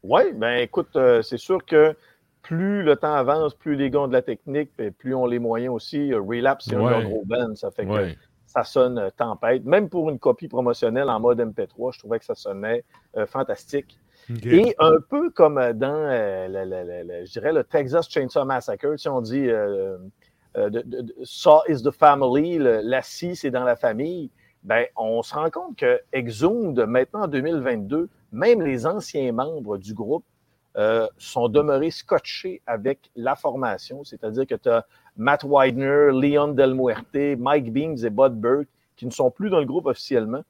Oui, 0.03 0.21
ben 0.33 0.59
écoute, 0.59 0.95
euh, 0.95 1.21
c'est 1.21 1.37
sûr 1.37 1.65
que 1.65 1.95
plus 2.43 2.83
le 2.83 2.95
temps 2.95 3.13
avance, 3.13 3.53
plus 3.53 3.75
les 3.75 3.89
gars 3.89 4.01
ont 4.01 4.07
de 4.07 4.13
la 4.13 4.21
technique, 4.21 4.69
puis 4.77 4.91
plus 4.91 5.13
on 5.15 5.25
les 5.25 5.39
moyens 5.39 5.73
aussi. 5.73 6.13
Euh, 6.13 6.21
Relapse, 6.21 6.65
c'est 6.69 6.75
un 6.75 6.81
Ouais. 6.81 7.03
gros 7.03 7.23
bands, 7.25 7.55
ça 7.55 7.71
fait 7.71 7.85
que 7.85 7.91
Ouais. 7.91 8.17
ça 8.45 8.63
sonne 8.63 8.97
euh, 8.99 9.09
tempête. 9.09 9.65
Même 9.65 9.89
pour 9.89 10.09
une 10.09 10.19
copie 10.19 10.47
promotionnelle 10.47 11.09
en 11.09 11.19
mode 11.19 11.39
MP3, 11.41 11.91
je 11.93 11.99
trouvais 11.99 12.19
que 12.19 12.25
ça 12.25 12.35
sonnait 12.35 12.83
euh, 13.17 13.25
fantastique. 13.25 13.97
Et 14.43 14.75
un 14.79 14.97
peu 15.09 15.29
comme 15.29 15.57
euh, 15.57 15.73
dans, 15.73 15.87
euh, 15.93 16.47
le- 16.47 16.65
le- 16.69 16.83
le- 16.83 17.19
le- 17.19 17.25
je 17.25 17.31
dirais, 17.31 17.53
le 17.53 17.63
Texas 17.63 18.09
Chainsaw 18.09 18.43
Massacre, 18.45 18.97
si 18.97 19.07
on 19.09 19.21
dit 19.21 19.47
euh, 19.49 19.97
euh, 20.57 20.69
de- 20.69 20.81
de- 20.81 21.01
de- 21.01 21.15
Saw 21.23 21.61
is 21.69 21.81
the 21.81 21.91
family, 21.91 22.57
le- 22.57 22.81
la 22.83 23.01
scie, 23.01 23.35
c'est 23.35 23.51
dans 23.51 23.63
la 23.63 23.75
famille, 23.75 24.29
ben, 24.63 24.85
on 24.95 25.21
se 25.23 25.33
rend 25.33 25.49
compte 25.49 25.77
que 25.77 26.01
maintenant 26.85 27.23
en 27.23 27.27
2022, 27.27 28.09
même 28.31 28.61
les 28.61 28.85
anciens 28.85 29.31
membres 29.31 29.77
du 29.77 29.93
groupe 29.93 30.25
euh, 30.75 31.07
sont 31.17 31.47
demeurés 31.49 31.91
scotchés 31.91 32.61
avec 32.67 33.09
la 33.15 33.35
formation, 33.35 34.03
c'est-à-dire 34.03 34.45
que 34.45 34.55
tu 34.55 34.69
as 34.69 34.85
Matt 35.15 35.43
Widener, 35.43 36.09
Leon 36.11 36.49
Del 36.49 36.75
Muerte, 36.75 37.37
Mike 37.37 37.71
Beams 37.73 37.97
et 38.05 38.09
Bud 38.09 38.33
Burke 38.33 38.67
qui 38.95 39.05
ne 39.05 39.11
sont 39.11 39.31
plus 39.31 39.49
dans 39.49 39.59
le 39.59 39.65
groupe 39.65 39.85
officiellement. 39.87 40.43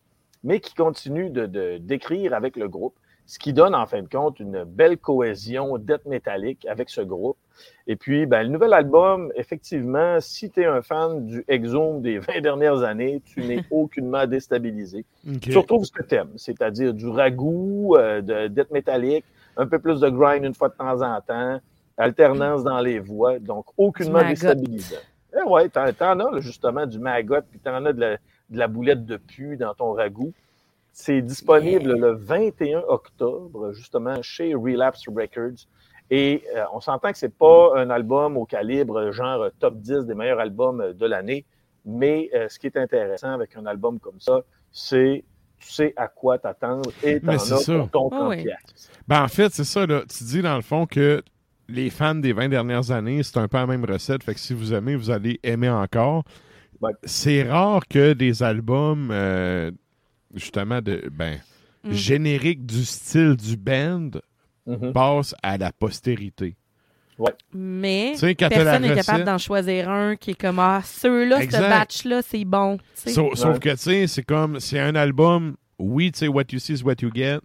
mais 0.44 0.60
qui 0.60 0.74
continue 0.76 1.30
de, 1.30 1.46
de- 1.48 1.78
d'écrire 1.80 2.34
avec 2.34 2.56
le 2.58 2.68
groupe, 2.70 2.96
ce 3.28 3.38
qui 3.40 3.52
donne 3.52 3.76
en 3.76 3.86
fin 3.86 4.02
de 4.02 4.08
compte 4.08 4.40
une 4.40 4.64
belle 4.64 4.98
cohésion 4.98 5.78
death 5.78 6.06
métallique 6.06 6.66
avec 6.66 6.90
ce 6.90 7.02
groupe. 7.02 7.38
Et 7.86 7.98
puis, 7.98 8.26
ben, 8.26 8.44
le 8.44 8.50
nouvel 8.50 8.74
album, 8.74 9.32
effectivement, 9.36 10.20
si 10.22 10.50
tu 10.50 10.62
es 10.62 10.66
un 10.66 10.82
fan 10.82 11.26
du 11.26 11.44
Exhume 11.50 12.02
des 12.02 12.20
20 12.20 12.40
dernières 12.42 12.84
années, 12.84 13.22
tu 13.26 13.42
n'es 13.42 13.66
aucunement 13.72 14.26
déstabilisé. 14.26 15.06
Tu 15.42 15.58
retrouves 15.58 15.84
ce 15.84 15.92
que 15.92 16.04
tu 16.04 16.16
aimes, 16.16 16.34
c'est-à-dire 16.38 16.94
du 16.94 17.08
ragoût, 17.10 17.96
euh, 17.98 18.22
de 18.22 18.48
death 18.48 18.72
métallique, 18.72 19.26
un 19.58 19.68
peu 19.68 19.80
plus 19.80 20.00
de 20.00 20.10
grind 20.10 20.46
une 20.46 20.54
fois 20.54 20.70
de 20.70 20.76
temps 20.76 21.02
en 21.02 21.20
temps, 21.20 21.60
alternance 21.98 22.64
dans 22.64 22.80
les 22.80 23.00
voix, 23.00 23.40
donc 23.40 23.66
aucunement 23.76 24.26
déstabilisant. 24.26 24.96
Eh 25.36 25.50
ouais, 25.50 25.68
t'en, 25.68 25.92
t'en 25.92 26.20
as 26.20 26.32
là, 26.32 26.40
justement 26.40 26.86
du 26.86 27.00
maggot, 27.00 27.42
puis 27.50 27.60
t'en 27.60 27.84
as 27.84 27.92
de 27.92 28.00
la, 28.00 28.18
de 28.50 28.58
la 28.58 28.68
boulette 28.68 29.06
de 29.06 29.18
pu 29.18 29.58
dans 29.58 29.74
ton 29.74 29.92
ragoût. 29.92 30.32
C'est 31.00 31.22
disponible 31.22 31.94
le 31.96 32.14
21 32.14 32.80
octobre, 32.88 33.72
justement, 33.72 34.20
chez 34.24 34.56
Relapse 34.56 35.08
Records. 35.08 35.68
Et 36.10 36.44
euh, 36.56 36.64
on 36.74 36.82
s'entend 36.82 37.12
que 37.12 37.20
c'est 37.20 37.38
pas 37.38 37.74
un 37.78 37.92
album 37.92 38.36
au 38.36 38.46
calibre 38.46 39.12
genre 39.12 39.46
top 39.60 39.76
10 39.78 40.06
des 40.08 40.16
meilleurs 40.16 40.40
albums 40.40 40.94
de 40.94 41.06
l'année, 41.06 41.46
mais 41.86 42.32
euh, 42.34 42.48
ce 42.50 42.58
qui 42.58 42.66
est 42.66 42.78
intéressant 42.78 43.32
avec 43.32 43.56
un 43.56 43.68
album 43.68 44.00
comme 44.00 44.20
ça, 44.20 44.42
c'est 44.72 45.24
tu 45.60 45.72
sais 45.72 45.94
à 45.98 46.08
quoi 46.08 46.40
t'attendre 46.40 46.90
et 47.04 47.20
t'en 47.20 47.28
Mais 47.28 47.36
as 47.36 47.40
c'est 47.40 47.58
ça. 47.58 47.78
pour 47.78 47.90
ton 47.92 48.10
30 48.10 48.30
oui. 48.30 48.44
piastres. 48.44 48.90
Ben, 49.08 49.22
en 49.22 49.28
fait, 49.28 49.54
c'est 49.54 49.66
ça. 49.66 49.86
Là. 49.86 50.02
Tu 50.10 50.24
dis 50.24 50.42
dans 50.42 50.56
le 50.56 50.64
fond 50.64 50.88
que 50.88 51.22
les 51.70 51.92
fans 51.92 52.16
des 52.16 52.34
20 52.34 52.50
dernières 52.50 52.90
années, 52.90 53.22
c'est 53.22 53.38
un 53.38 53.48
peu 53.48 53.58
la 53.58 53.68
même 53.68 53.86
recette. 53.86 54.24
Fait 54.24 54.34
que 54.34 54.40
si 54.40 54.56
vous 54.56 54.74
aimez, 54.74 54.96
vous 54.96 55.12
allez 55.12 55.40
aimer 55.44 55.70
encore. 55.70 56.24
Ouais. 56.82 56.94
C'est 57.04 57.44
rare 57.44 57.88
que 57.88 58.14
des 58.14 58.42
albums, 58.42 59.10
euh, 59.12 59.70
justement, 60.34 60.82
de 60.82 61.04
ben, 61.12 61.40
Mm. 61.84 61.92
génériques 61.94 62.66
du 62.66 62.84
style 62.84 63.36
du 63.36 63.56
band 63.56 64.10
Mhm. 64.66 64.92
passent 64.94 65.36
à 65.44 65.58
la 65.58 65.72
postérité. 65.72 66.56
Mais 67.54 68.14
personne 68.20 68.82
n'est 68.82 68.96
capable 68.96 69.24
d'en 69.24 69.38
choisir 69.38 69.90
un 69.90 70.16
qui 70.16 70.32
est 70.32 70.40
comme 70.40 70.60
Ah, 70.60 70.82
ceux-là, 70.84 71.42
ce 71.42 71.58
batch-là, 71.58 72.22
c'est 72.22 72.46
bon. 72.46 72.78
Sauf, 72.94 73.60
que, 73.60 73.70
tu 73.72 73.78
sais, 73.78 74.08
c'est 74.08 74.24
comme, 74.24 74.60
c'est 74.60 74.80
un 74.80 74.96
album, 74.96 75.56
oui, 75.80 76.12
tu 76.12 76.20
sais, 76.20 76.28
what 76.28 76.44
you 76.52 76.60
see 76.60 76.74
is 76.74 76.84
what 76.84 76.96
you 77.02 77.10
get. 77.14 77.40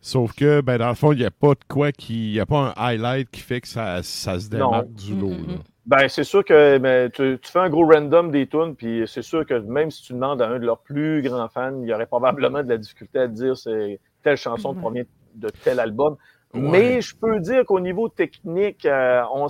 Sauf 0.00 0.32
que, 0.34 0.60
ben, 0.60 0.78
dans 0.78 0.88
le 0.90 0.94
fond, 0.94 1.12
il 1.12 1.18
n'y 1.18 1.24
a 1.24 1.30
pas 1.30 1.54
de 1.54 1.64
quoi 1.66 1.90
qui. 1.90 2.28
Il 2.28 2.32
n'y 2.34 2.40
a 2.40 2.46
pas 2.46 2.68
un 2.68 2.74
highlight 2.76 3.28
qui 3.30 3.40
fait 3.40 3.60
que 3.60 3.66
ça, 3.68 4.00
ça 4.04 4.38
se 4.38 4.48
démarque 4.48 4.86
Non. 4.88 4.94
du 4.94 5.14
lot. 5.20 5.30
Mm, 5.30 5.42
mm, 5.42 5.46
là. 5.48 5.54
mm. 5.54 5.62
Ben, 5.88 6.06
c'est 6.06 6.24
sûr 6.24 6.44
que 6.44 6.76
mais 6.76 7.08
tu, 7.08 7.38
tu 7.40 7.50
fais 7.50 7.60
un 7.60 7.70
gros 7.70 7.86
random 7.86 8.30
des 8.30 8.46
tunes, 8.46 8.76
puis 8.76 9.04
c'est 9.06 9.22
sûr 9.22 9.46
que 9.46 9.54
même 9.54 9.90
si 9.90 10.02
tu 10.02 10.12
demandes 10.12 10.42
à 10.42 10.48
un 10.48 10.58
de 10.58 10.66
leurs 10.66 10.80
plus 10.80 11.22
grands 11.22 11.48
fans, 11.48 11.80
il 11.80 11.88
y 11.88 11.94
aurait 11.94 12.04
probablement 12.04 12.62
de 12.62 12.68
la 12.68 12.76
difficulté 12.76 13.20
à 13.20 13.26
te 13.26 13.32
dire 13.32 13.56
c'est 13.56 13.98
telle 14.22 14.36
chanson 14.36 14.74
Mhm. 14.74 14.80
provient 14.80 15.04
de 15.36 15.48
tel 15.64 15.80
album. 15.80 16.16
Ouais. 16.52 16.60
Mais 16.60 17.00
je 17.00 17.16
peux 17.16 17.40
dire 17.40 17.64
qu'au 17.64 17.80
niveau 17.80 18.10
technique, 18.10 18.84
euh, 18.84 19.22
on 19.32 19.46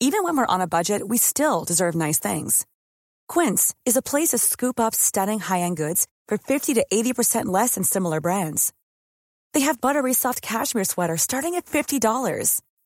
Even 0.00 0.22
when 0.22 0.36
we're 0.36 0.46
on 0.48 0.60
a 0.60 0.66
budget, 0.66 1.08
we 1.08 1.16
still 1.18 1.64
deserve 1.66 1.96
nice 1.96 2.20
things. 2.20 2.66
Quince 3.26 3.74
is 3.86 3.96
a 3.96 4.02
place 4.02 4.28
to 4.28 4.38
scoop 4.38 4.78
up 4.78 4.94
stunning 4.94 5.40
high-end 5.40 5.76
goods 5.76 6.06
for 6.28 6.36
50 6.38 6.74
to 6.74 6.84
80% 6.92 7.46
less 7.46 7.74
than 7.74 7.84
similar 7.84 8.20
brands. 8.20 8.70
They 9.54 9.62
have 9.62 9.80
buttery 9.80 10.12
soft 10.12 10.40
cashmere 10.42 10.84
sweaters 10.84 11.22
starting 11.22 11.54
at 11.56 11.64
$50, 11.66 12.60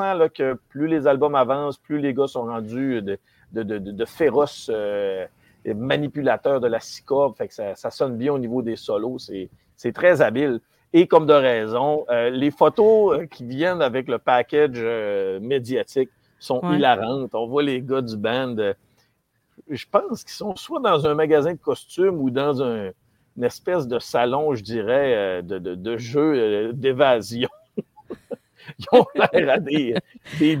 sent 0.00 0.14
là, 0.18 0.28
que 0.28 0.54
plus 0.68 0.86
les 0.88 1.06
albums 1.06 1.34
avancent, 1.34 1.78
plus 1.78 1.98
les 1.98 2.14
gars 2.14 2.26
sont 2.26 2.44
rendus 2.44 3.02
de, 3.02 3.18
de, 3.52 3.62
de, 3.62 3.78
de- 3.78 3.92
de 3.92 4.04
féroces 4.04 4.70
euh, 4.72 5.26
manipulateurs 5.74 6.60
de 6.60 6.66
la. 6.68 6.78
Fait 7.36 7.48
que 7.48 7.54
ça, 7.54 7.74
ça 7.74 7.90
sonne 7.90 8.16
bien 8.16 8.32
au 8.32 8.38
niveau 8.38 8.62
des 8.62 8.76
solos. 8.76 9.18
C'est, 9.76 9.92
très 9.92 10.20
habile. 10.22 10.60
Et 10.92 11.06
comme 11.06 11.26
de 11.26 11.32
raison, 11.34 12.04
euh, 12.10 12.30
les 12.30 12.50
photos 12.50 13.18
euh, 13.18 13.26
qui 13.26 13.44
viennent 13.44 13.82
avec 13.82 14.08
le 14.08 14.18
package 14.18 14.80
médiatique 15.40 16.10
sont 16.38 16.60
Ouais. 16.64 16.76
hilarantes. 16.76 17.34
On 17.34 17.46
voit 17.46 17.62
les 17.62 17.80
gars 17.82 18.00
du 18.02 18.16
band. 18.16 18.56
je 19.68 19.84
pense 19.90 20.24
qu'ils 20.24 20.32
sont 20.44 20.56
soit 20.56 20.80
dans 20.80 21.06
un 21.06 21.14
magasin 21.14 21.52
de 21.52 21.58
costumes 21.58 22.18
ou 22.20 22.30
dans 22.30 22.62
un, 22.62 22.90
une 23.36 23.44
espèce 23.44 23.86
de 23.86 23.98
salon, 23.98 24.54
je 24.54 24.62
dirais, 24.62 25.42
de, 25.42 25.58
de, 25.58 25.74
de 25.74 25.96
jeu 25.96 26.72
d'évasion. 26.72 27.48
Ils 28.78 28.86
ont 28.92 29.06
l'air 29.14 29.50
à 29.50 29.58
des, 29.58 29.94
des 30.38 30.56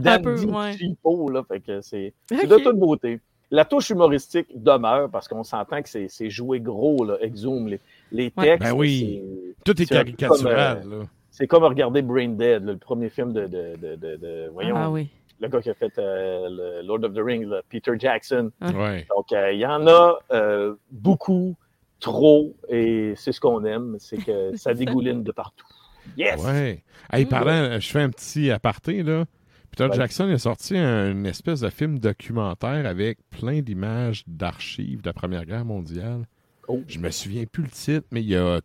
cheapos, 0.78 1.30
là. 1.30 1.42
Fait 1.46 1.60
que 1.60 1.80
c'est 1.80 2.12
de 2.30 2.56
toute 2.62 2.78
beauté. 2.78 3.20
La 3.52 3.64
touche 3.64 3.90
humoristique 3.90 4.46
demeure 4.54 5.10
parce 5.10 5.26
qu'on 5.26 5.42
s'entend 5.42 5.82
que 5.82 5.88
c'est 5.88 6.06
c'est 6.08 6.30
joué 6.30 6.60
gros, 6.60 7.04
là, 7.04 7.16
Exhume. 7.20 7.66
Les, 7.68 7.80
les 8.12 8.32
Ouais. 8.36 8.44
textes, 8.56 8.70
Ben 8.70 8.76
oui. 8.78 9.22
Tout 9.64 9.80
est 9.82 9.86
caricatural, 9.86 10.80
comme, 10.82 10.90
là. 11.00 11.04
c'est 11.30 11.46
comme 11.48 11.64
regarder 11.64 12.00
Brain 12.02 12.28
Dead, 12.28 12.64
là, 12.64 12.72
le 12.72 12.78
premier 12.78 13.08
film 13.08 13.32
de, 13.32 13.46
de, 13.46 13.74
de, 13.76 13.96
de- 13.96 14.16
de- 14.16 14.48
voyons, 14.52 14.76
Ah 14.76 14.88
oui. 14.90 15.08
le 15.40 15.48
gars 15.48 15.60
qui 15.60 15.68
a 15.70 15.74
fait 15.74 15.92
euh, 15.98 16.48
le 16.80 16.86
Lord 16.86 17.02
of 17.02 17.12
the 17.12 17.18
Rings, 17.18 17.46
là, 17.46 17.60
Peter 17.68 17.92
Jackson. 17.98 18.50
Ouais. 18.62 19.06
Donc, 19.16 19.32
euh, 19.32 19.52
il 19.52 19.58
y 19.58 19.66
en 19.66 19.84
a 19.88 20.18
euh, 20.32 20.74
beaucoup, 20.92 21.56
trop, 21.98 22.54
et 22.68 23.14
c'est 23.16 23.32
ce 23.32 23.40
qu'on 23.40 23.64
aime, 23.64 23.96
c'est 23.98 24.18
que 24.24 24.52
ça 24.56 24.74
dégouline 24.74 25.22
de 25.24 25.32
partout. 25.32 25.66
Yes! 26.16 26.42
Ouais. 26.44 26.82
Hey, 27.12 27.26
parlant, 27.26 27.78
je 27.80 27.88
fais 27.88 28.00
un 28.00 28.10
petit 28.10 28.50
aparté, 28.50 29.02
là. 29.02 29.24
Peter 29.70 29.84
Ouais. 29.88 29.96
Jackson 29.96 30.28
a 30.30 30.38
sorti 30.38 30.76
un- 30.76 31.12
une 31.12 31.26
espèce 31.26 31.60
de 31.60 31.70
film 31.70 31.98
documentaire 31.98 32.86
avec 32.86 33.18
plein 33.30 33.60
d'images 33.62 34.24
d'archives 34.26 35.00
de 35.02 35.06
la 35.08 35.12
Première 35.12 35.44
Guerre 35.46 35.64
mondiale. 35.64 36.26
Oh. 36.68 36.82
Je 36.88 36.98
me 36.98 37.10
souviens 37.10 37.44
plus 37.50 37.62
le 37.64 37.68
titre, 37.70 38.06
mais 38.10 38.22
il 38.22 38.34
a 38.36 38.60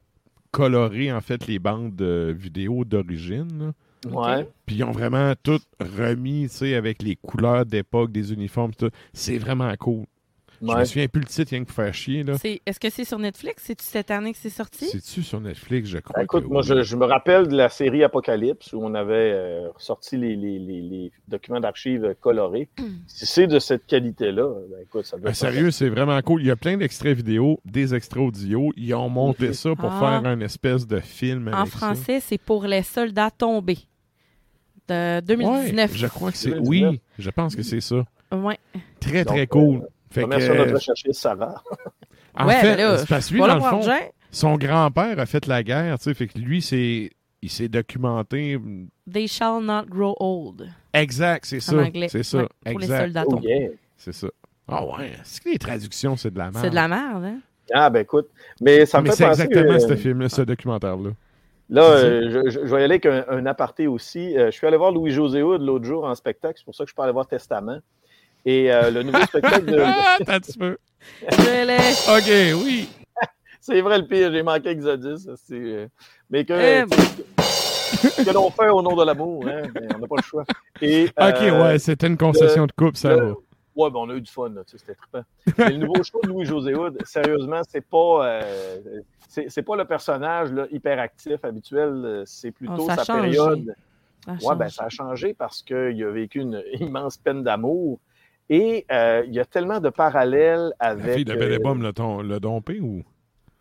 coloré, 0.52 1.12
en 1.12 1.22
fait, 1.22 1.46
les 1.48 1.60
bandes 1.60 1.96
de 1.96 2.36
vidéo 2.38 2.86
d'origine. 2.86 3.74
Ouais. 4.10 4.48
Puis 4.66 4.78
ils 4.78 4.84
ont 4.84 4.92
vraiment 4.92 5.34
tout 5.42 5.60
remis, 5.80 6.44
tu 6.50 6.56
sais, 6.58 6.76
avec 6.76 7.02
les 7.02 7.16
couleurs 7.16 7.66
d'époque, 7.66 8.12
des 8.12 8.34
uniformes, 8.34 8.74
tout. 8.74 8.90
C'est 9.14 9.38
vraiment 9.38 9.74
cool. 9.78 10.06
Je 10.68 10.72
me 10.74 10.78
ouais. 10.78 10.86
souviens 10.86 11.08
plus 11.08 11.22
le 11.22 11.28
titre, 11.28 11.50
rien 11.52 11.62
que 11.62 11.66
pour 11.68 11.76
faire 11.76 11.94
chier, 11.94 12.24
là. 12.24 12.38
C'est- 12.38 12.62
Est-ce 12.66 12.80
que 12.80 12.90
c'est 12.90 13.06
sur 13.06 13.20
Netflix? 13.20 13.64
C'est-tu 13.66 13.84
cette 13.86 14.12
année 14.12 14.32
que 14.34 14.38
c'est 14.40 14.50
sorti? 14.50 14.86
C'est-tu 14.86 15.24
sur 15.24 15.40
Netflix, 15.40 15.90
je 15.90 16.00
crois? 16.00 16.14
Ben, 16.18 16.24
écoute, 16.24 16.44
que 16.44 16.50
moi, 16.50 16.62
je, 16.62 16.82
je 16.84 16.96
me 16.96 17.06
rappelle 17.06 17.48
de 17.48 17.56
la 17.56 17.70
série 17.70 18.04
Apocalypse 18.04 18.74
où 18.74 18.84
on 18.84 18.94
avait 18.96 19.32
euh, 19.34 19.70
sorti 19.78 20.18
les, 20.18 20.36
les- 20.36 20.60
les- 20.60 20.82
les 20.82 21.12
documents 21.28 21.60
d'archives 21.60 22.16
colorés. 22.22 22.68
si 23.08 23.26
c'est 23.26 23.48
de 23.48 23.60
cette 23.60 23.86
qualité-là, 23.86 24.50
ben, 24.70 24.78
écoute, 24.84 25.06
ça 25.06 25.18
doit 25.18 25.26
Ben, 25.26 25.30
être 25.32 25.36
sérieux, 25.36 25.72
c'est 25.72 25.90
vraiment 25.90 26.20
cool. 26.22 26.42
Il 26.42 26.48
y 26.48 26.52
a 26.52 26.56
plein 26.56 26.78
d'extraits 26.78 27.16
vidéo, 27.18 27.60
des 27.66 27.94
extraits 27.94 28.24
audio. 28.24 28.72
Ils 28.76 28.94
ont 28.96 29.10
monté 29.10 29.54
ça 29.54 29.76
pour 29.76 29.92
Ah. 29.92 30.00
faire 30.22 30.30
un 30.32 30.40
espèce 30.42 30.88
de 30.88 31.00
film. 31.00 31.48
En 31.50 31.62
avec 31.62 31.72
ça. 31.74 31.78
français, 31.78 32.20
c'est 32.20 32.38
pour 32.42 32.66
les 32.66 32.84
soldats 32.84 33.32
tombés. 33.32 33.80
De 34.88 35.20
2019. 35.22 35.92
Ouais, 35.92 35.98
je 35.98 36.08
crois 36.08 36.32
que 36.32 36.38
c'est. 36.38 36.52
2019. 36.52 36.92
Oui, 36.92 37.00
je 37.18 37.30
pense 37.32 37.56
que 37.56 37.64
c'est 37.64 37.82
ça. 37.82 38.06
Ouais. 38.32 38.58
Très, 39.00 39.24
Donc, 39.24 39.34
très 39.36 39.48
cool. 39.48 39.78
euh, 39.78 39.88
Fait 40.16 40.22
que, 40.22 40.26
Remercions 40.26 40.56
notre 40.56 41.14
Sarah. 41.14 41.64
en 42.36 42.48
Ouais, 42.48 42.56
fait, 42.56 42.76
ben 42.76 42.78
là, 42.78 42.98
c'est 42.98 43.08
parce 43.08 43.28
que 43.30 43.34
lui, 43.34 43.40
dans 43.42 43.56
le 43.56 43.62
fond, 43.62 43.82
son 44.32 44.58
grand-père 44.58 45.20
a 45.20 45.26
fait 45.26 45.46
la 45.46 45.64
guerre, 45.64 45.98
tu 45.98 46.06
sais. 46.06 46.14
Fait 46.14 46.28
que 46.28 46.38
lui, 46.40 46.62
c'est. 46.62 47.12
Il 47.42 47.50
s'est 47.52 47.68
documenté. 47.68 48.60
They 49.12 49.28
shall 49.28 49.62
not 49.62 49.84
grow 49.88 50.16
old. 50.20 50.68
Exact, 50.94 51.46
c'est 51.46 51.60
ça. 51.60 51.84
C'est 52.10 52.24
ça. 52.24 52.40
Ouais, 52.40 52.48
pour 52.72 52.80
les 52.80 52.88
soldats 52.88 53.24
Oh, 53.28 53.40
yeah. 53.42 53.70
C'est 53.98 54.14
ça. 54.14 54.28
Ah 54.68 54.84
ouais. 54.84 55.10
Est-ce 55.22 55.40
que 55.42 55.50
les 55.50 55.60
traductions, 55.60 56.16
c'est 56.18 56.32
de 56.32 56.40
la 56.40 56.46
merde? 56.46 56.58
C'est 56.64 56.72
de 56.72 56.76
la 56.76 56.88
merde, 56.88 57.24
hein? 57.24 57.38
Ah, 57.72 57.90
ben 57.92 58.00
écoute. 58.00 58.30
Mais 58.62 58.86
ça 58.88 58.98
me 59.00 59.04
Mais 59.04 59.10
fait 59.12 59.16
c'est 59.18 59.28
penser. 59.28 59.42
exactement 59.44 59.74
euh, 59.74 59.80
ce 59.80 59.96
film-là, 59.96 60.30
ce 60.30 60.42
documentaire-là. 60.42 61.12
Là, 61.70 61.98
C'est 61.98 62.06
euh, 62.06 62.42
je, 62.46 62.50
je- 62.50 62.60
vais 62.62 62.82
y 62.82 62.84
aller 62.84 62.96
avec 62.96 63.06
un, 63.06 63.26
un 63.30 63.46
aparté 63.46 63.86
aussi. 63.88 64.36
Euh, 64.38 64.48
je 64.48 64.52
suis 64.52 64.66
allé 64.66 64.78
voir 64.78 64.92
Louis-José 64.92 65.44
Hood 65.44 65.62
l'autre 65.62 65.86
jour 65.86 66.04
en 66.04 66.16
spectacle. 66.16 66.56
C'est 66.58 66.66
pour 66.66 66.74
ça 66.76 66.84
que 66.84 66.90
je 66.90 66.96
peux 66.96 67.02
aller 67.04 67.12
voir 67.14 67.28
Testament. 67.28 67.78
Et 68.46 68.72
euh, 68.72 68.92
le 68.92 69.04
nouveau 69.04 69.22
spectacle 69.26 69.66
de. 69.66 69.80
Attends 69.80 70.32
un 70.34 70.40
petit 70.40 70.58
peu. 70.58 70.78
Je 71.32 71.66
l'ai. 71.66 72.56
OK, 72.58 72.64
oui. 72.64 72.90
C'est 73.60 73.82
vrai 73.82 73.98
le 73.98 74.06
pire, 74.08 74.32
j'ai 74.32 74.44
manqué 74.44 74.70
Exodus. 74.70 75.28
c'est, 75.48 75.54
euh, 75.56 75.88
Mais 76.30 76.46
que, 76.46 76.54
Eh, 76.54 76.86
que 78.24 78.30
l'on 78.32 78.52
fait 78.52 78.70
au 78.70 78.82
nom 78.84 78.96
de 78.96 79.04
l'amour, 79.04 79.48
hein, 79.48 79.64
mais 79.74 79.88
on 79.96 80.00
n'a 80.00 80.08
pas 80.08 80.18
le 80.18 80.22
choix. 80.22 80.44
Et, 80.82 81.06
OK, 81.06 81.42
euh, 81.42 81.64
ouais, 81.64 81.80
c'était 81.80 82.06
une 82.08 82.18
concession 82.18 82.68
de 82.68 82.72
coupe, 82.74 82.96
ça 82.98 83.10
le- 83.10 83.16
va. 83.16 83.34
Ouais, 83.76 83.90
ben 83.90 84.00
on 84.00 84.10
a 84.10 84.14
eu 84.14 84.22
du 84.22 84.32
fun, 84.32 84.50
là, 84.50 84.62
tu 84.64 84.72
sais, 84.72 84.78
c'était 84.78 84.94
trippant. 84.96 85.24
Mais 85.58 85.72
le 85.72 85.78
nouveau 85.78 86.02
show 86.04 86.22
de 86.24 86.30
Louis-José 86.30 86.76
Hood, 86.76 86.98
sérieusement, 87.06 87.60
c'est 87.68 87.82
pas, 87.86 88.26
euh, 88.26 88.80
c'est, 89.28 89.50
c'est 89.50 89.64
pas 89.64 89.76
le 89.76 89.84
personnage 89.86 90.52
là, 90.54 90.66
hyperactif 90.72 91.44
habituel, 91.44 91.90
euh, 92.06 92.24
c'est 92.26 92.52
plutôt 92.52 92.86
Oh, 92.88 92.90
sa 92.90 93.04
changé. 93.04 93.22
période. 93.32 93.76
Ça 94.26 94.34
Ouais, 94.48 94.56
ben, 94.56 94.70
ça 94.70 94.86
a 94.86 94.90
changé 94.90 95.34
parce 95.34 95.62
qu'il 95.62 96.04
a 96.04 96.10
vécu 96.12 96.40
une 96.40 96.64
immense 96.80 97.18
peine 97.18 97.44
d'amour. 97.44 98.00
Et 98.50 98.86
euh, 98.92 99.24
il 99.28 99.34
y 99.34 99.40
a 99.40 99.46
tellement 99.46 99.80
de 99.80 99.90
parallèles 99.90 100.72
La 100.80 100.88
avec. 100.90 101.14
fille 101.16 101.26
de 101.26 101.34
euh, 101.34 101.36
Bellebum 101.38 101.82
l'a 101.82 101.94
ton- 101.94 102.22
l'a 102.22 102.40
dompé 102.40 102.80
ou? 102.80 103.04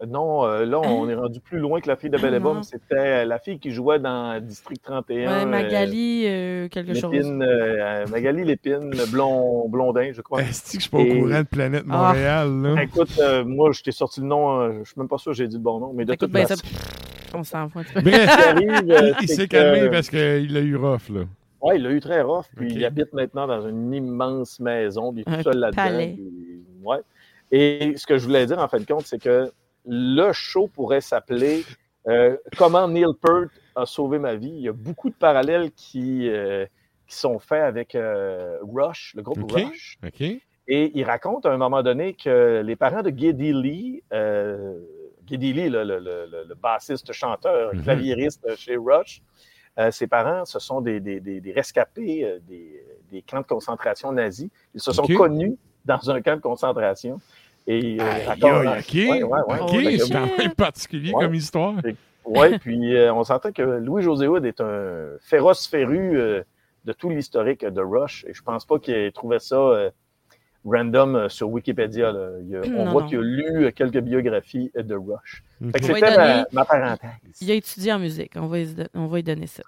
non, 0.07 0.45
euh, 0.45 0.67
là, 0.67 0.81
on 0.81 1.09
est 1.09 1.14
rendu 1.14 1.41
plus 1.41 1.59
loin 1.59 1.81
que 1.81 1.88
la 1.88 1.97
fille 1.97 2.11
de 2.11 2.19
Ah, 2.19 2.23
Bellebum. 2.23 2.57
non. 2.59 2.62
C'était 2.62 2.95
euh, 2.95 3.25
la 3.25 3.38
fille 3.38 3.59
qui 3.59 3.71
jouait 3.71 3.99
dans 3.99 4.38
District 4.45 4.83
31. 4.83 5.17
Ouais, 5.31 5.43
euh, 5.45 5.47
Magali, 5.47 6.25
euh, 6.26 6.69
quelque 6.69 6.93
chose. 6.93 7.11
Lépine, 7.12 7.43
euh, 7.43 8.07
Magali 8.09 8.45
Lépine, 8.45 8.91
blond, 9.11 9.67
Blondin, 9.71 10.11
je 10.12 10.21
crois. 10.21 10.43
Est-ce 10.43 10.64
que 10.64 10.75
je 10.75 10.81
suis 10.81 10.91
pas 10.91 10.99
au 10.99 11.07
courant 11.07 11.38
de 11.38 11.43
Planète 11.45 11.85
Ah. 11.88 12.09
Montréal, 12.09 12.50
là? 12.62 12.83
Écoute, 12.83 13.19
euh, 13.19 13.45
moi, 13.47 13.71
je 13.73 13.83
t'ai 13.83 13.93
sorti 13.93 14.21
le 14.21 14.26
nom, 14.26 14.61
euh, 14.61 14.81
je 14.83 14.91
suis 14.91 14.99
même 14.99 15.09
pas 15.09 15.17
sûr 15.17 15.33
que 15.33 15.38
j'ai 15.38 15.49
dit 15.49 15.57
le 15.57 15.62
bon 15.62 15.79
nom, 15.81 15.93
mais 15.95 16.05
de 16.05 16.12
Écoute 16.12 16.29
toute 16.29 16.33
bien 16.33 16.45
ça. 16.47 16.57
façon, 16.57 16.67
On 17.37 17.43
s'en 17.45 17.69
fout 17.71 17.87
euh, 17.97 19.12
il 19.23 19.29
s'est 19.29 19.49
calmé 19.49 19.88
parce 19.91 20.11
qu'il 20.11 20.53
l'a 20.53 20.61
eu 20.61 20.76
rough, 20.76 21.09
là. 21.09 21.23
Ouais, 21.64 21.76
il 21.76 21.83
l'a 21.83 21.90
eu 21.90 22.00
très 22.00 22.21
rough, 22.23 22.44
puis 22.56 22.73
il 22.73 22.85
habite 22.85 23.12
maintenant 23.12 23.47
dans 23.47 23.66
une 23.66 23.92
immense 23.94 24.61
maison, 24.61 25.12
puis 25.12 25.25
il 25.26 25.30
est 25.33 25.35
Un 25.35 25.37
tout 25.38 25.42
seul 25.44 25.59
là-dedans. 25.59 26.16
ouais. 26.85 26.99
Et 27.50 27.94
ce 27.97 28.06
que 28.06 28.18
je 28.18 28.25
voulais 28.26 28.47
dire, 28.47 28.59
en 28.59 28.68
fin 28.68 28.78
de 28.80 28.85
compte, 28.85 29.06
c'est 29.06 29.18
que 29.21 29.50
le 29.87 30.33
show 30.33 30.68
pourrait 30.68 31.00
s'appeler 31.00 31.62
euh, 32.09 32.37
Comment 32.59 32.87
Neil 32.88 33.06
Peart 33.21 33.49
a 33.76 33.87
sauvé 33.87 34.18
ma 34.18 34.35
vie. 34.35 34.49
Il 34.54 34.61
y 34.62 34.68
a 34.68 34.73
beaucoup 34.73 35.09
de 35.09 35.14
parallèles 35.14 35.71
qui, 35.73 36.28
euh, 36.28 36.66
qui 37.06 37.16
sont 37.16 37.38
faits 37.38 37.62
avec 37.62 37.94
euh, 37.94 38.59
Rush, 38.62 39.14
le 39.16 39.23
groupe. 39.23 39.50
Rush. 39.52 39.99
OK. 40.06 40.21
Et 40.21 40.90
il 40.94 41.04
raconte 41.04 41.44
à 41.47 41.52
un 41.52 41.56
moment 41.59 41.83
donné 41.83 42.14
que 42.14 42.62
les 42.64 42.76
parents 42.76 43.02
de 43.02 43.11
Geddy 43.11 43.52
Lee, 43.52 44.02
euh, 44.12 44.78
Geddy 45.26 45.52
Lee, 45.54 45.68
le, 45.71 45.85
le- 45.85 45.99
le- 45.99 46.26
le- 46.30 46.44
le 46.49 46.54
bassiste, 46.54 47.12
chanteur, 47.12 47.75
Mhm. 47.75 47.83
claviériste 47.83 48.54
chez 48.56 48.76
Rush, 48.76 49.23
euh, 49.78 49.90
ses 49.90 50.07
parents, 50.07 50.45
ce 50.45 50.59
sont 50.59 50.81
des, 50.81 51.00
des- 51.00 51.21
des- 51.21 51.40
des 51.40 51.52
rescapés 51.52 52.25
euh, 52.25 52.38
des, 52.49 52.83
des 53.11 53.23
camps 53.23 53.40
de 53.40 53.47
concentration 53.47 54.12
nazis. 54.12 54.49
Ils 54.75 54.81
se 54.81 54.93
sont 54.93 55.02
connus 55.16 55.57
dans 55.85 56.11
un 56.11 56.21
camp 56.23 56.37
de 56.37 56.40
concentration. 56.40 57.21
Et, 57.66 57.97
euh, 58.00 58.04
raconte- 58.26 58.66
aïe, 58.66 58.78
OK. 58.81 58.95
Ouais, 58.95 59.23
ouais, 59.23 59.40
ouais. 59.76 59.99
C'est 59.99 60.12
quand 60.12 60.38
même 60.38 60.54
particulier 60.54 61.12
comme 61.21 61.35
histoire. 61.35 61.75
Oui, 62.26 62.59
puis 62.59 62.97
euh, 62.97 63.12
on 63.12 63.23
s'entend 63.25 63.52
que 63.52 63.62
Louis-José 63.62 64.26
Hood 64.28 64.45
est 64.47 64.61
un 64.61 65.09
féroce 65.21 65.66
féru 65.66 66.19
euh, 66.19 66.43
de 66.85 66.93
tout 66.93 67.11
l'historique 67.11 67.64
de 67.64 67.81
Rush. 67.81 68.25
Et 68.28 68.33
je 68.35 68.43
pense 68.43 68.64
pas 68.64 68.78
qu'il 68.78 68.95
ait 68.95 69.11
trouvé 69.12 69.38
ça 69.38 69.57
euh, 69.57 69.90
random 70.64 71.16
euh, 71.16 71.28
sur 71.28 71.49
Wikipédia. 71.50 72.12
là. 72.12 72.30
Il 72.42 72.49
y 72.49 72.56
a- 72.56 72.61
on 72.76 72.85
Non, 72.87 72.92
voit 72.92 73.02
qu'il 73.04 73.18
a 73.18 73.23
lu 73.23 73.66
euh, 73.66 73.71
quelques 73.71 74.00
biographies 74.00 74.71
de 74.75 74.94
Rush. 74.94 75.42
C'était 75.76 76.47
ma, 76.52 76.64
parenthèse. 76.64 77.11
Il 77.40 77.50
a 77.50 77.54
étudié 77.54 77.92
en 77.92 77.99
musique. 77.99 78.33
On 78.37 78.47
va, 78.47 78.59
lui- 78.59 78.75
on 78.94 79.06
va 79.06 79.16
lui 79.16 79.23
donner 79.23 79.47
ça. 79.47 79.62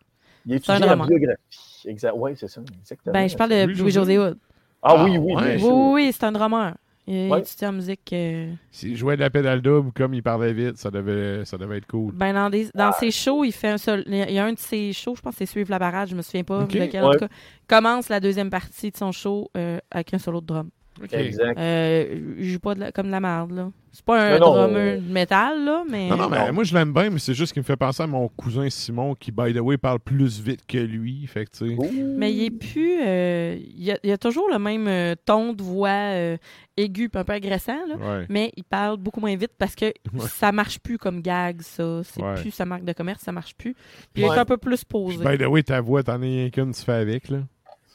Il 0.47 0.55
a 0.55 0.59
c'est 0.59 0.71
un 0.71 0.75
étudié 0.77 0.89
drummer. 0.89 1.07
biographie. 1.09 1.89
Exact. 1.89 2.13
Oui, 2.17 2.33
c'est 2.37 2.49
ça. 2.49 2.61
Exactement. 2.81 3.13
Ben, 3.13 3.29
je 3.29 3.37
parle 3.37 3.51
de 3.51 3.65
Louis-José. 3.79 4.19
Hood. 4.19 4.39
Ah 4.83 5.05
oui, 5.05 5.19
oui, 5.19 5.35
Ah, 5.37 5.43
Oui, 5.57 5.63
oui, 5.95 6.11
c'est 6.13 6.25
un 6.25 6.33
drummer. 6.33 6.75
Il 7.09 7.31
a 7.31 7.35
Ouais. 7.35 7.41
étudié 7.41 7.69
en 7.69 7.73
musique. 7.73 8.13
euh, 8.13 8.53
S'il 8.73 8.97
jouait 8.97 9.15
de 9.17 9.21
la 9.21 9.31
pédale 9.31 9.63
double, 9.63 9.93
comme 9.93 10.13
il 10.13 10.25
parlait 10.25 10.53
vite, 10.53 10.77
ça 10.77 10.91
devait, 10.91 11.45
ça 11.45 11.57
devait 11.57 11.79
être 11.79 11.87
cool. 11.87 12.13
Ben, 12.13 12.33
dans, 12.35 12.51
des, 12.51 12.69
dans 12.75 12.91
ses 12.93 13.13
shows, 13.13 13.45
il 13.45 13.53
fait 13.53 13.69
un 13.69 13.79
seul. 13.79 14.03
Il 14.09 14.17
y 14.33 14.39
a 14.41 14.45
un 14.45 14.53
de 14.53 14.59
ses 14.59 14.93
shows, 14.93 15.15
je 15.15 15.21
pense 15.21 15.35
que 15.35 15.39
c'est 15.39 15.47
Suivre 15.47 15.71
la 15.71 15.79
barrage, 15.79 16.09
je 16.11 16.17
me 16.17 16.23
souviens 16.23 16.43
pas 16.43 16.65
Ok. 16.65 16.73
lequel. 16.75 17.05
En 17.05 17.13
tout 17.13 17.19
cas, 17.21 17.29
commence 17.69 18.09
la 18.09 18.19
deuxième 18.19 18.51
partie 18.51 18.91
de 18.91 18.97
son 18.97 19.13
show 19.13 19.49
euh, 19.57 19.79
avec 19.91 20.15
un 20.15 20.19
solo 20.19 20.41
de 20.41 20.47
drum. 20.47 20.69
Exact. 21.13 21.59
Euh, 21.59 22.35
il 22.39 22.45
joue 22.51 22.59
pas 22.61 22.75
de 22.75 22.81
la- 22.81 22.93
comme 22.93 23.07
de 23.07 23.11
la 23.13 23.21
merde, 23.21 23.53
là. 23.53 23.71
C'est 23.93 24.05
pas 24.05 24.35
un 24.35 24.39
non, 24.39 24.53
drummer 24.53 25.01
de 25.01 25.11
métal, 25.11 25.65
là, 25.65 25.83
mais. 25.89 26.11
Non, 26.11 26.17
non, 26.19 26.29
mais 26.29 26.47
Non. 26.49 26.53
moi, 26.53 26.65
je 26.65 26.75
l'aime 26.75 26.93
bien, 26.93 27.09
mais 27.09 27.19
c'est 27.19 27.33
juste 27.33 27.55
qu'il 27.55 27.61
me 27.61 27.65
fait 27.65 27.77
penser 27.77 28.03
à 28.03 28.07
mon 28.07 28.29
cousin 28.29 28.69
Simon, 28.69 29.15
qui, 29.15 29.33
by 29.33 29.55
the 29.55 29.61
way, 29.61 29.79
parle 29.79 30.01
plus 30.01 30.39
vite 30.39 30.67
que 30.67 30.77
lui. 30.77 31.27
Fait 31.27 31.47
que, 31.47 31.51
tu 31.51 31.69
sais. 31.71 31.75
Ouh. 31.75 32.15
Mais 32.19 32.31
il 32.31 32.45
est 32.45 32.51
plus. 32.51 33.01
euh, 33.03 33.57
il, 33.75 33.91
a, 33.91 33.99
il 34.03 34.13
a 34.13 34.19
toujours 34.19 34.51
le 34.53 34.59
même 34.59 34.87
euh, 34.87 35.15
ton 35.25 35.55
de 35.55 35.63
voix 35.63 35.89
euh, 35.89 36.37
aigu 36.77 37.09
un 37.15 37.25
peu 37.25 37.33
agressant, 37.33 37.87
là. 37.89 37.95
Ouais. 37.97 38.27
Mais 38.29 38.53
il 38.59 38.65
parle 38.65 38.99
beaucoup 38.99 39.21
moins 39.21 39.35
vite 39.35 39.53
parce 39.57 39.75
que 39.75 39.87
ça 40.29 40.53
marche 40.53 40.79
plus 40.79 40.99
comme 40.99 41.23
gag, 41.23 41.63
ça. 41.63 42.03
C'est 42.05 42.23
Ouais. 42.23 42.35
plus 42.35 42.51
sa 42.51 42.67
marque 42.67 42.85
de 42.85 42.93
commerce, 42.93 43.23
ça 43.23 43.33
marche 43.33 43.55
plus. 43.55 43.73
Puis 44.13 44.25
il 44.25 44.29
Ouais. 44.29 44.37
est 44.37 44.39
un 44.39 44.45
peu 44.45 44.59
plus 44.59 44.85
Puis, 44.85 44.87
posé. 44.91 45.25
by 45.25 45.39
the 45.43 45.47
way, 45.49 45.63
ta 45.63 45.81
voix, 45.81 46.03
t'en 46.03 46.15
as 46.15 46.17
rien 46.19 46.51
qu'une, 46.51 46.73
tu 46.73 46.83
fais 46.83 46.93
avec, 46.93 47.31
là. 47.31 47.39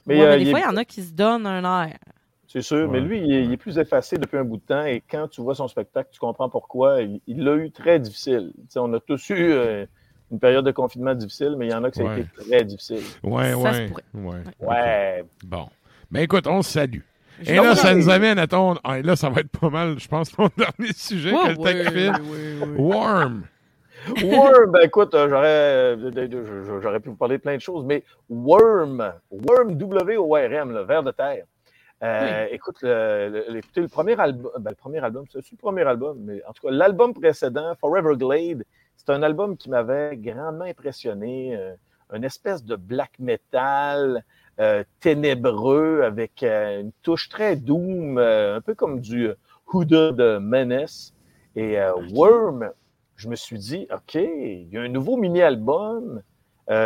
Mais, 0.08 0.16
Ouais, 0.16 0.22
euh, 0.26 0.30
mais 0.32 0.38
des 0.40 0.44
il 0.46 0.50
fois, 0.50 0.60
il 0.62 0.64
y 0.64 0.66
en 0.66 0.78
a 0.78 0.84
qui 0.86 1.04
se 1.04 1.14
donnent 1.14 1.46
un 1.46 1.84
air. 1.86 2.00
C'est 2.52 2.62
sûr, 2.62 2.90
mais 2.92 3.00
lui, 3.00 3.20
il 3.20 3.32
est, 3.34 3.44
il 3.46 3.54
est 3.54 3.58
plus 3.58 3.78
effacé 3.78 4.18
depuis 4.18 4.38
un 4.38 4.44
bout 4.44 4.58
de 4.58 4.64
temps 4.64 4.84
et 4.84 5.02
quand 5.10 5.28
tu 5.30 5.40
vois 5.42 5.56
son 5.56 5.70
spectacle, 5.70 6.10
tu 6.12 6.20
comprends 6.20 6.50
pourquoi. 6.50 6.98
Il 7.02 7.44
l'a 7.46 7.56
eu 7.56 7.72
très 7.72 7.98
difficile. 7.98 8.52
On 8.76 8.92
a 8.94 9.00
tous 9.00 9.30
eu 9.30 9.36
euh, 9.54 9.86
une 10.32 10.40
période 10.40 10.66
de 10.66 10.72
confinement 10.72 11.16
difficile, 11.16 11.56
mais 11.58 11.68
il 11.68 11.72
y 11.72 11.74
en 11.74 11.84
a 11.86 11.90
que 11.90 11.96
ça 11.96 12.04
a 12.04 12.08
Ouais. 12.08 12.22
été 12.22 12.50
très 12.50 12.64
difficile. 12.66 13.00
Ouais, 13.24 13.54
ouais. 13.54 13.90
ouais. 14.60 15.26
Bon. 15.46 15.68
Ben 16.12 16.24
écoute, 16.24 16.46
on 16.48 16.62
se 16.62 16.72
salue. 16.74 17.00
Je 17.42 17.54
Et 17.54 17.56
là, 17.56 17.74
ça 17.74 17.96
nous 17.96 18.10
amène 18.10 18.38
à 18.38 18.48
ton. 18.48 18.76
Ah, 18.84 19.02
là, 19.02 19.16
ça 19.16 19.30
va 19.30 19.40
être 19.40 19.50
pas 19.58 19.70
mal, 19.70 19.98
je 19.98 20.08
pense, 20.10 20.30
ton 20.32 20.50
dernier 20.58 20.94
sujet 20.94 21.32
Ouais, 21.34 21.56
que. 21.56 22.78
Worm. 22.78 23.44
Worm, 24.24 24.72
ben 24.72 24.82
écoute, 24.84 25.14
euh, 25.14 25.30
j'aurais, 25.30 25.48
euh, 25.48 26.80
j'aurais 26.82 27.00
pu 27.00 27.10
vous 27.10 27.16
parler 27.16 27.38
de 27.38 27.42
plein 27.44 27.56
de 27.56 27.62
choses, 27.62 27.86
mais 27.86 28.04
Worm, 28.30 29.14
Worm, 29.32 29.76
W-O-R-M, 29.78 30.72
le 30.74 30.82
ver 30.82 31.04
de 31.04 31.12
terre. 31.12 31.46
Euh, 32.04 32.48
Écoute, 32.52 32.78
le, 32.82 33.44
le- 33.50 33.58
écoutez, 33.58 33.82
le 33.82 33.88
premier 33.88 34.20
album, 34.20 34.52
ben, 34.60 34.72
le 34.72 34.76
premier 34.76 35.00
album, 35.04 35.26
c'est 35.32 35.40
le 35.52 35.58
premier 35.58 35.84
album, 35.84 36.18
mais 36.22 36.44
en 36.48 36.54
tout 36.54 36.68
cas, 36.68 36.74
l'album 36.74 37.14
précédent, 37.14 37.74
Forever 37.80 38.16
Glade, 38.18 38.64
c'est 38.98 39.10
un 39.12 39.22
album 39.24 39.56
qui 39.58 39.70
m'avait 39.70 40.18
grandement 40.18 40.66
impressionné. 40.66 41.56
euh, 41.56 41.74
une 42.14 42.26
espèce 42.26 42.66
de 42.66 42.76
black 42.76 43.12
metal 43.20 44.26
euh, 44.60 44.84
ténébreux 45.00 46.02
avec 46.02 46.44
une 46.44 46.92
touche 47.04 47.30
très 47.30 47.56
doom, 47.56 48.18
un 48.18 48.60
peu 48.60 48.76
comme 48.76 49.00
du 49.00 49.30
Huda 49.74 50.12
de 50.12 50.38
Menace. 50.40 51.14
Et 51.56 51.78
Worm, 52.14 52.70
je 53.16 53.30
me 53.30 53.36
suis 53.36 53.58
dit, 53.60 53.88
OK, 53.94 54.16
il 54.16 54.68
y 54.72 54.78
a 54.78 54.82
un 54.82 54.90
nouveau 54.90 55.16
mini-album. 55.16 56.22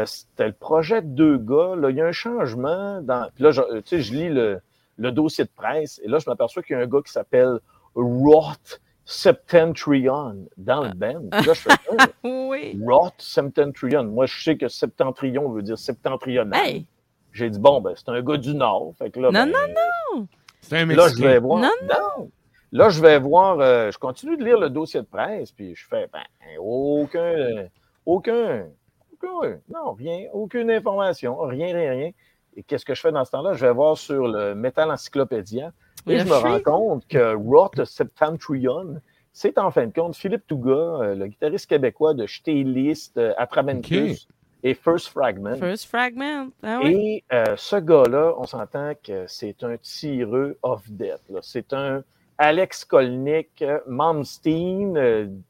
C'était 0.06 0.48
le 0.48 0.54
projet 0.54 1.02
de 1.02 1.08
deux 1.08 1.38
gars. 1.40 1.76
Là, 1.76 1.90
il 1.90 1.96
y 1.96 2.02
a 2.02 2.06
un 2.06 2.12
changement. 2.12 3.02
Dans... 3.02 3.28
Puis 3.34 3.44
là, 3.44 3.50
je, 3.52 3.62
tu 3.80 3.88
sais, 3.88 4.02
je 4.02 4.14
lis 4.14 4.30
le, 4.30 4.60
le 4.98 5.12
dossier 5.12 5.44
de 5.44 5.50
presse 5.56 6.00
et 6.04 6.08
là, 6.08 6.20
je 6.20 6.30
m'aperçois 6.30 6.64
qu'il 6.64 6.76
y 6.76 6.80
a 6.80 6.84
un 6.84 6.88
gars 6.88 7.02
qui 7.06 7.12
s'appelle 7.12 7.60
Roth 7.96 8.82
Septentrion 9.06 10.48
dans 10.58 10.84
le 10.84 10.94
band. 10.94 11.22
Puis 11.32 11.46
là, 11.46 11.54
je 11.54 11.62
fais 11.62 11.70
Ah, 11.98 12.08
Oui. 12.24 12.80
Roth 12.86 13.14
Septentrion. 13.20 14.04
Moi, 14.06 14.26
je 14.26 14.44
sais 14.44 14.58
que 14.58 14.68
septentrion 14.68 15.50
veut 15.50 15.62
dire 15.62 15.78
septentrional. 15.78 16.60
Hey! 16.60 16.86
J'ai 17.34 17.50
dit, 17.50 17.60
bon, 17.60 17.82
ben, 17.82 17.94
c'est 17.96 18.10
un 18.10 18.22
gars 18.22 18.38
du 18.38 18.56
Nord. 18.56 18.94
Fait 18.98 19.10
que 19.12 19.20
là, 19.20 19.30
Non, 19.32 19.52
ben, 19.52 19.74
non, 20.16 20.28
C'est 20.62 20.78
un 20.78 20.86
Là, 20.86 21.08
je 21.10 21.22
vais 21.22 21.40
voir. 21.40 21.62
Non, 21.62 21.70
Non. 21.84 22.30
Là, 22.72 22.90
je 22.90 23.02
vais 23.02 23.20
voir. 23.20 23.60
euh, 23.60 23.92
je 23.92 23.98
continue 23.98 24.38
de 24.38 24.44
lire 24.44 24.60
le 24.60 24.70
dossier 24.70 25.02
de 25.02 25.06
presse, 25.06 25.52
puis 25.52 25.76
je 25.76 25.86
fais, 25.88 26.08
ben, 26.12 26.24
aucun, 26.60 27.68
aucun, 28.06 28.66
aucun, 29.14 29.60
non, 29.70 29.94
rien, 29.94 30.26
aucune 30.34 30.70
information, 30.72 31.38
rien, 31.42 31.74
rien, 31.76 31.92
rien. 31.92 32.12
Et 32.56 32.64
qu'est-ce 32.64 32.86
que 32.86 32.96
je 32.96 33.02
fais 33.02 33.12
dans 33.12 33.26
ce 33.26 33.32
temps-là? 33.32 33.54
Je 33.54 33.66
vais 33.66 33.74
voir 33.74 33.98
sur 33.98 34.28
le 34.28 34.56
Metal 34.56 34.90
Encyclopédia 34.90 35.72
et 36.08 36.20
je 36.20 36.26
me 36.26 36.36
rends 36.36 36.60
compte 36.60 37.08
que 37.08 37.36
Roth 37.36 37.84
Septentrion, 37.84 39.02
c'est 39.34 39.58
en 39.58 39.72
fin 39.72 39.88
de 39.88 39.94
compte 39.94 40.16
Philippe 40.16 40.48
Touga, 40.48 40.72
euh, 40.72 41.16
le 41.16 41.28
guitariste 41.28 41.68
québécois 41.68 42.14
de 42.14 42.26
List, 42.64 43.18
euh, 43.18 43.34
Atramentus 43.38 44.28
et 44.64 44.74
First 44.74 45.10
Fragment. 45.10 45.58
First 45.58 45.88
fragment. 45.88 46.52
Ah 46.64 46.80
ouais. 46.80 46.94
Et 46.94 47.24
euh, 47.34 47.44
ce 47.58 47.76
gars-là, 47.76 48.34
on 48.38 48.46
s'entend 48.46 48.94
que 49.04 49.26
c'est 49.28 49.62
un 49.64 49.76
tireux 49.78 50.58
off 50.64 50.90
death. 50.90 51.22
là. 51.30 51.40
C'est 51.42 51.74
un 51.74 52.04
Alex 52.38 52.86
Kolnick, 52.86 53.64
Malmsteen 53.88 54.94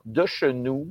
de 0.05 0.25
chenou, 0.25 0.87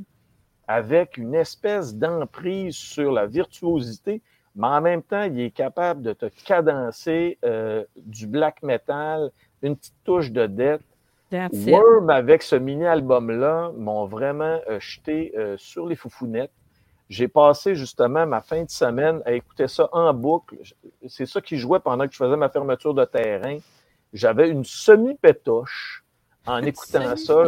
avec 0.66 1.16
une 1.18 1.34
espèce 1.34 1.94
d'emprise 1.94 2.76
sur 2.76 3.12
la 3.12 3.26
virtuosité, 3.26 4.22
mais 4.54 4.68
en 4.68 4.80
même 4.80 5.02
temps, 5.02 5.22
il 5.22 5.40
est 5.40 5.50
capable 5.50 6.02
de 6.02 6.12
te 6.12 6.26
cadencer 6.26 7.38
euh, 7.44 7.84
du 7.96 8.26
black 8.26 8.62
metal, 8.62 9.30
une 9.62 9.76
petite 9.76 9.94
touche 10.04 10.30
de 10.30 10.46
it. 10.46 10.80
Worm, 11.52 12.10
avec 12.10 12.42
ce 12.42 12.54
mini-album-là, 12.54 13.72
m'ont 13.76 14.06
vraiment 14.06 14.60
euh, 14.68 14.78
jeté 14.78 15.32
euh, 15.36 15.56
sur 15.56 15.86
les 15.86 15.96
foufounettes. 15.96 16.52
J'ai 17.08 17.26
passé 17.26 17.74
justement 17.74 18.26
ma 18.26 18.40
fin 18.40 18.62
de 18.62 18.70
semaine 18.70 19.20
à 19.26 19.32
écouter 19.32 19.66
ça 19.66 19.88
en 19.92 20.14
boucle. 20.14 20.56
C'est 21.08 21.26
ça 21.26 21.40
qui 21.40 21.56
jouait 21.56 21.80
pendant 21.80 22.06
que 22.06 22.12
je 22.12 22.18
faisais 22.18 22.36
ma 22.36 22.48
fermeture 22.48 22.94
de 22.94 23.04
terrain. 23.04 23.58
J'avais 24.12 24.48
une 24.48 24.64
semi-pétoche 24.64 26.04
en 26.46 26.62
écoutant 26.62 27.16
ça. 27.16 27.44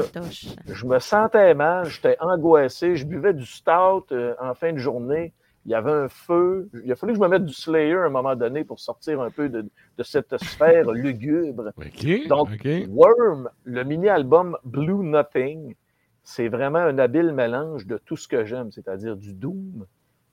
Je 0.67 0.85
me 0.85 0.99
sentais 0.99 1.55
mal, 1.55 1.87
j'étais 1.87 2.17
angoissé, 2.21 2.97
je 2.97 3.07
buvais 3.07 3.33
du 3.33 3.47
stout 3.47 4.07
en 4.41 4.55
fin 4.55 4.73
de 4.73 4.79
journée. 4.79 5.33
Il 5.67 5.71
y 5.71 5.75
avait 5.75 5.91
un 5.91 6.09
feu. 6.09 6.69
Il 6.85 6.93
a 6.93 6.97
fallu 6.97 7.13
que 7.13 7.19
je 7.19 7.23
me 7.23 7.29
mette 7.29 7.45
du 7.45 7.53
Slayer 7.53 7.97
à 7.97 8.05
un 8.05 8.09
moment 8.09 8.37
donné 8.37 8.63
pour 8.63 8.79
sortir 8.79 9.21
un 9.21 9.31
peu 9.31 9.49
de, 9.49 9.63
de 9.99 10.03
cette 10.05 10.37
sphère 10.39 10.91
lugubre. 10.93 11.73
OK. 11.77 12.29
Donc. 12.29 12.49
Worm, 12.89 13.51
le 13.65 13.83
mini-album 13.83 14.57
Blue 14.65 15.05
Nothing, 15.05 15.75
c'est 16.23 16.49
vraiment 16.49 16.79
un 16.79 16.99
habile 16.99 17.33
mélange 17.33 17.87
de 17.87 17.99
tout 17.99 18.17
ce 18.17 18.29
que 18.29 18.45
j'aime, 18.45 18.71
c'est-à-dire 18.71 19.17
du 19.17 19.35
doom, 19.35 19.87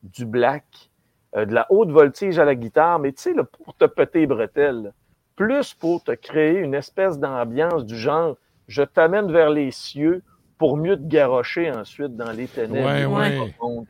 du 0.03 0.25
black, 0.25 0.91
euh, 1.35 1.45
de 1.45 1.53
la 1.53 1.65
haute 1.71 1.89
voltige 1.89 2.37
à 2.37 2.45
la 2.45 2.53
guitare, 2.53 2.99
mais 2.99 3.11
tu 3.11 3.23
sais, 3.23 3.33
pour 3.63 3.75
te 3.75 3.85
péter 3.85 4.19
les 4.21 4.27
bretelles, 4.27 4.93
plus 5.35 5.73
pour 5.73 6.03
te 6.03 6.11
créer 6.11 6.59
une 6.59 6.75
espèce 6.75 7.17
d'ambiance 7.17 7.85
du 7.85 7.97
genre 7.97 8.37
je 8.67 8.83
t'amène 8.83 9.31
vers 9.31 9.49
les 9.49 9.71
cieux 9.71 10.21
pour 10.57 10.77
mieux 10.77 10.95
te 10.95 11.07
garrocher 11.07 11.71
ensuite 11.71 12.15
dans 12.15 12.31
les 12.31 12.47
ténèbres. 12.47 13.17
Ouais. 13.17 13.85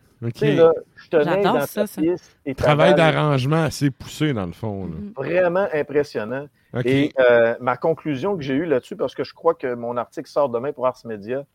Là, 0.56 0.74
je 0.96 1.10
te 1.10 1.18
mets 1.18 1.24
J'adore 1.24 1.54
dans 1.54 1.60
ça, 1.62 1.82
ta 1.82 1.88
ça. 1.88 2.02
piste 2.02 2.38
et 2.46 2.56
Travail 2.56 2.96
d'arrangement 2.96 3.64
assez 3.64 3.92
poussé, 3.92 4.34
dans 4.34 4.46
le 4.46 4.54
fond. 4.54 4.86
là. 4.86 4.92
Mhm. 4.96 5.14
Vraiment 5.16 5.68
impressionnant. 5.74 6.48
Et 6.86 7.12
euh, 7.20 7.56
ma 7.60 7.78
conclusion 7.78 8.36
que 8.36 8.42
j'ai 8.42 8.56
eue 8.56 8.66
là-dessus, 8.66 8.96
parce 8.96 9.14
que 9.14 9.24
je 9.24 9.34
crois 9.34 9.54
que 9.54 9.76
mon 9.76 9.96
article 9.98 10.30
sort 10.30 10.50
demain 10.50 10.72
pour 10.72 10.88
Ars 10.88 11.02
Media, 11.06 11.46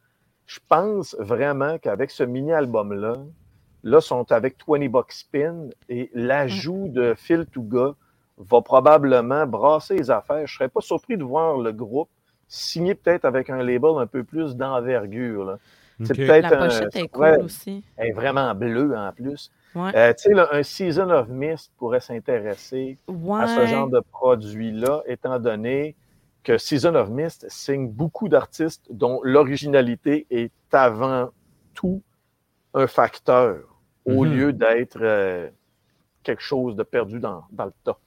je 0.47 0.61
pense 0.69 1.17
vraiment 1.19 1.79
qu'avec 1.79 2.11
ce 2.11 2.23
mini-album-là, 2.23 3.15
là, 3.83 4.01
sont 4.01 4.31
avec 4.33 4.57
20 4.67 4.89
Bucks 4.89 5.13
Spin 5.13 5.69
et 5.89 6.11
l'ajout 6.15 6.89
de 6.89 7.15
Phil 7.17 7.47
Touga 7.47 7.95
va 8.39 8.61
probablement 8.63 9.47
brasser 9.47 9.97
les 9.97 10.11
affaires. 10.11 10.47
Je 10.47 10.55
ne 10.55 10.59
serais 10.59 10.69
pas 10.69 10.81
surpris 10.81 11.17
de 11.17 11.25
voir 11.25 11.59
le 11.59 11.73
groupe 11.73 12.09
signer 12.47 12.95
peut-être 12.95 13.25
avec 13.25 13.51
un 13.51 13.59
label 13.59 13.99
un 13.99 14.07
peu 14.07 14.25
plus 14.25 14.57
d'envergure. 14.57 15.59
C'est 16.05 16.15
peut-être 16.17 16.51
La 16.51 16.63
un- 16.63 16.65
pochette 16.69 16.97
est 16.97 17.09
cool 17.09 17.23
ouais, 17.23 17.39
aussi. 17.43 17.85
elle 17.97 18.09
est 18.09 18.13
vraiment 18.13 18.55
bleu 18.55 18.97
en 18.97 19.13
plus. 19.13 19.51
Ouais. 19.75 19.91
Euh, 19.97 20.13
tu 20.15 20.33
sais, 20.35 20.41
un 20.53 20.63
Season 20.63 21.11
of 21.11 21.29
Mist 21.29 21.73
pourrait 21.77 22.01
s'intéresser 22.01 22.99
ouais. 23.09 23.41
à 23.43 23.47
ce 23.49 23.67
genre 23.67 23.89
de 23.89 24.01
produit-là, 24.13 25.03
étant 25.07 25.39
donné 25.39 25.97
que 26.45 26.57
Season 26.57 26.95
of 26.95 27.11
Mist 27.11 27.47
signe 27.51 27.89
beaucoup 27.89 28.29
d'artistes 28.29 28.87
dont 28.91 29.21
l'originalité 29.23 30.27
est 30.31 30.53
avant 30.73 31.31
tout 31.75 32.01
un 32.75 32.87
facteur, 32.87 33.59
au 34.05 34.25
Mhm. 34.25 34.33
lieu 34.35 34.53
d'être 34.53 34.99
euh, 35.03 35.49
quelque 36.23 36.43
chose 36.43 36.77
de 36.77 36.83
perdu 36.85 37.19
dans, 37.21 37.45
dans 37.53 37.65
le 37.67 37.73
tas. 37.85 37.99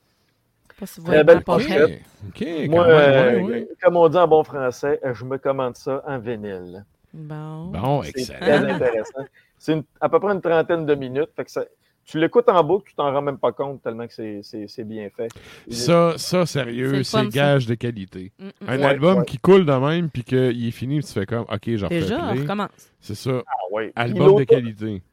Si 0.84 1.04
Très 1.04 1.24
belle 1.24 1.44
pochette. 1.44 1.80
pochette. 1.82 2.02
OK. 2.28 2.42
OK, 2.64 2.70
Moi, 2.70 2.84
quand 2.86 2.90
même, 2.90 3.50
euh, 3.52 3.66
comme 3.84 3.98
on 3.98 4.10
dit 4.10 4.18
en 4.18 4.28
bon 4.28 4.44
français, 4.44 5.00
je 5.14 5.26
me 5.26 5.38
commande 5.38 5.76
ça 5.76 6.02
en 6.08 6.18
vinyle. 6.18 6.86
Bon. 7.14 7.66
Bon, 7.68 8.04
C'est 8.04 8.10
excellent. 8.10 8.40
très 8.40 8.72
intéressant. 8.72 9.26
C'est 9.58 9.84
à 10.00 10.10
peu 10.10 10.20
près 10.20 10.34
une 10.34 10.42
trentaine 10.42 10.86
de 10.86 10.96
minutes. 10.96 11.30
Fait 11.36 11.46
que 11.46 11.52
ça- 11.52 11.66
tu 12.04 12.20
l'écoutes 12.20 12.50
en 12.50 12.64
boucle, 12.64 12.90
tu 12.90 12.96
t'en 12.96 13.12
rends 13.14 13.22
même 13.22 13.38
pas 13.38 13.52
compte 13.52 13.82
tellement 13.84 14.08
que 14.08 14.14
c'est- 14.14 14.40
c'est 14.44 14.68
c'est 14.68 14.84
bien 14.84 15.10
fait. 15.16 15.28
Ça, 15.70 16.14
ça, 16.18 16.46
C'est 16.46 16.60
sérieux, 16.60 17.04
c'est 17.04 17.28
gage 17.30 17.68
de 17.68 17.76
qualité. 17.76 18.32
Mm, 18.40 18.46
mm. 18.46 18.52
Un 18.68 18.78
Ouais, 18.80 18.84
album 18.86 19.18
ouais. 19.20 19.26
qui 19.26 19.38
coule 19.38 19.66
de 19.66 19.74
même, 19.74 20.10
puis 20.10 20.24
qu'il 20.24 20.68
est 20.68 20.72
fini, 20.72 20.98
puis 21.00 21.06
tu 21.08 21.14
fais 21.14 21.26
comme, 21.28 21.42
OK, 21.52 21.70
j'en 21.76 21.88
refais 21.88 22.00
Déjà, 22.02 22.32
recommence. 22.32 22.70
C'est 23.00 23.16
ça. 23.16 23.44
Ah 23.46 23.52
ouais. 23.72 23.92
Album 23.96 24.36
de 24.40 24.44
qualité. 24.46 25.04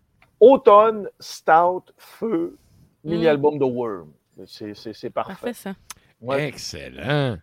Automne, 0.40 1.08
Stout, 1.20 1.84
Feu, 1.96 2.56
mini-album 3.04 3.58
de 3.58 3.64
Worm. 3.64 4.08
C'est- 4.46 4.74
C'est 4.74 4.92
c'est 4.94 5.10
parfait. 5.10 5.32
Parfait, 5.32 5.52
ça. 5.52 5.74
Ouais. 6.20 6.46
Excellent. 6.48 7.36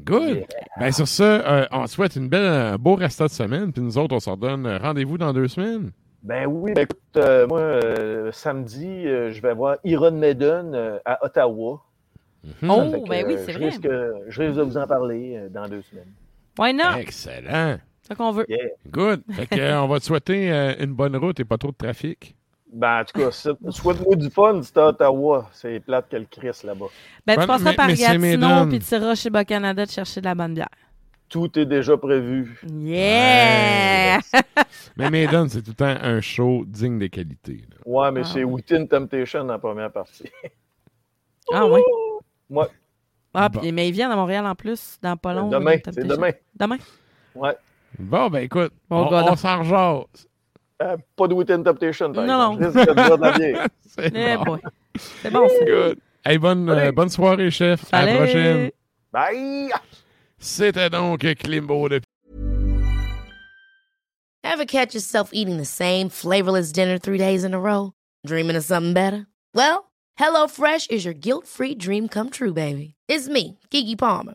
Good. 0.00 0.36
Yeah. 0.36 0.46
Ben 0.78 0.92
sur 0.92 1.06
ça, 1.06 1.24
euh, 1.24 1.66
on 1.70 1.84
te 1.84 1.90
souhaite 1.90 2.16
une 2.16 2.28
belle, 2.28 2.46
un 2.46 2.76
beau 2.76 2.94
restant 2.96 3.26
de 3.26 3.30
semaine, 3.30 3.72
puis 3.72 3.80
nous 3.82 3.96
autres, 3.96 4.14
on 4.14 4.20
s'en 4.20 4.36
donne 4.36 4.66
rendez-vous 4.66 5.18
dans 5.18 5.32
deux 5.32 5.48
semaines. 5.48 5.92
Ben 6.22 6.46
oui, 6.46 6.72
ben 6.74 6.82
écoute, 6.82 6.98
euh, 7.16 7.46
moi, 7.46 7.60
euh, 7.60 8.32
samedi, 8.32 9.06
euh, 9.06 9.30
je 9.30 9.40
vais 9.42 9.54
voir 9.54 9.76
Iron 9.84 10.10
Maiden 10.12 10.74
euh, 10.74 10.98
à 11.04 11.24
Ottawa. 11.24 11.82
Mhm. 12.42 12.70
Oh, 12.70 13.02
que, 13.02 13.08
ben 13.08 13.24
oui, 13.26 13.34
euh, 13.34 13.42
c'est 13.44 13.52
vrai. 13.52 13.66
Risque, 13.66 13.88
je 14.28 14.42
risque 14.42 14.56
de 14.56 14.62
vous 14.62 14.76
en 14.78 14.86
parler 14.86 15.36
euh, 15.36 15.48
dans 15.48 15.68
deux 15.68 15.82
semaines. 15.82 16.12
Why 16.58 16.74
not? 16.74 16.98
Excellent. 16.98 17.78
C'est 18.02 18.08
ça 18.08 18.14
qu'on 18.14 18.32
veut. 18.32 18.46
Yeah. 18.48 18.68
Good. 18.90 19.22
Fait 19.30 19.46
que, 19.46 19.60
euh, 19.60 19.82
on 19.82 19.86
va 19.86 20.00
te 20.00 20.04
souhaiter 20.04 20.50
euh, 20.52 20.74
une 20.80 20.92
bonne 20.92 21.16
route 21.16 21.38
et 21.40 21.44
pas 21.44 21.56
trop 21.58 21.70
de 21.70 21.76
trafic. 21.76 22.34
Ben, 22.76 23.00
en 23.00 23.04
tout 23.04 23.20
cas, 23.20 23.30
c'est- 23.30 23.70
souhaite-moi 23.70 24.16
du 24.16 24.28
fun, 24.30 24.60
c'est 24.62 24.76
à 24.78 24.88
Ottawa. 24.88 25.48
C'est 25.52 25.78
plate 25.80 26.08
que 26.10 26.16
le 26.16 26.26
Chris 26.28 26.58
là-bas. 26.64 26.86
Ben, 27.24 27.34
tu 27.34 27.40
Ouais, 27.40 27.46
passeras 27.46 27.70
mais- 27.70 27.76
par 27.76 27.86
mais 27.86 27.94
Gatineau, 27.94 28.66
puis 28.68 28.78
tu 28.80 28.94
iras 28.94 29.14
chez 29.14 29.30
Bas-Canada 29.30 29.86
te 29.86 29.92
chercher 29.92 30.20
de 30.20 30.26
la 30.26 30.34
bonne 30.34 30.54
bière. 30.54 30.68
Tout 31.28 31.56
est 31.58 31.66
déjà 31.66 31.96
prévu. 31.96 32.60
Yeah! 32.68 34.18
Mais 34.96 35.10
Maiden, 35.10 35.48
c'est 35.48 35.62
tout 35.62 35.70
le 35.70 35.74
temps 35.76 35.96
un 36.02 36.20
show 36.20 36.64
digne 36.66 36.98
de 36.98 37.06
qualité. 37.06 37.64
là. 37.70 37.76
Ouais, 37.86 38.10
mais 38.12 38.20
Ah 38.24 38.28
c'est 38.32 38.44
ouais. 38.44 38.52
Within 38.52 38.86
Temptation 38.86 39.48
en 39.48 39.58
première 39.58 39.90
partie. 39.92 40.30
ah, 41.52 41.66
ouais? 41.66 41.82
Ouais, 42.50 42.66
Ah, 43.32 43.48
Bon. 43.48 43.60
mais 43.72 43.88
ils 43.88 43.92
viennent 43.92 44.10
à 44.12 44.16
Montréal 44.16 44.46
en 44.46 44.54
plus, 44.54 44.98
dans 45.02 45.16
pas 45.16 45.32
long. 45.34 45.48
demain, 45.48 45.76
c'est 45.84 46.06
demain. 46.06 46.30
Demain? 46.54 46.78
Ouais. 47.34 47.56
Bon, 47.98 48.28
ben 48.28 48.40
écoute, 48.40 48.72
Bon, 48.88 49.08
on, 49.10 49.32
on 49.32 49.36
s'en 49.36 49.58
rejase. 49.60 50.26
Euh, 50.82 50.96
pas 51.16 51.28
de 51.28 51.34
Within 51.34 51.62
Temptation, 51.62 52.12
par 52.12 52.24
Non, 52.26 52.58
exemple. 52.58 52.62
Je 52.62 52.78
risque 52.78 52.88
de 52.88 52.94
boire 52.94 53.18
de 53.18 53.22
la 53.24 53.32
bière. 53.38 53.68
C'est 53.86 54.12
Eh 54.14 54.36
bon. 54.44 54.58
C'est 55.22 55.30
bon. 55.30 55.46
Good. 55.64 55.98
Hey, 56.24 56.38
bonne, 56.38 56.68
euh, 56.70 56.90
bonne 56.92 57.08
soirée, 57.10 57.50
chef. 57.50 57.84
À 57.92 58.04
la 58.06 58.14
prochaine. 58.16 58.70
Bye! 59.12 59.70
C'était 60.38 60.90
donc 60.90 61.20
Klimbo 61.36 61.88
de 61.88 62.00
Ever 64.42 64.66
catch 64.66 64.94
yourself 64.94 65.30
eating 65.32 65.56
the 65.58 65.64
same 65.64 66.08
flavorless 66.08 66.70
dinner 66.72 66.98
three 66.98 67.18
days 67.18 67.44
in 67.44 67.54
a 67.54 67.58
row? 67.60 67.92
Dreaming 68.26 68.56
of 68.56 68.64
something 68.64 68.92
better? 68.92 69.26
Well, 69.54 69.90
HelloFresh 70.18 70.90
is 70.90 71.04
your 71.04 71.14
guilt-free 71.14 71.76
dream 71.76 72.08
come 72.08 72.30
true, 72.30 72.52
baby. 72.52 72.94
It's 73.08 73.28
me, 73.28 73.58
Kiki 73.70 73.96
Palmer. 73.96 74.34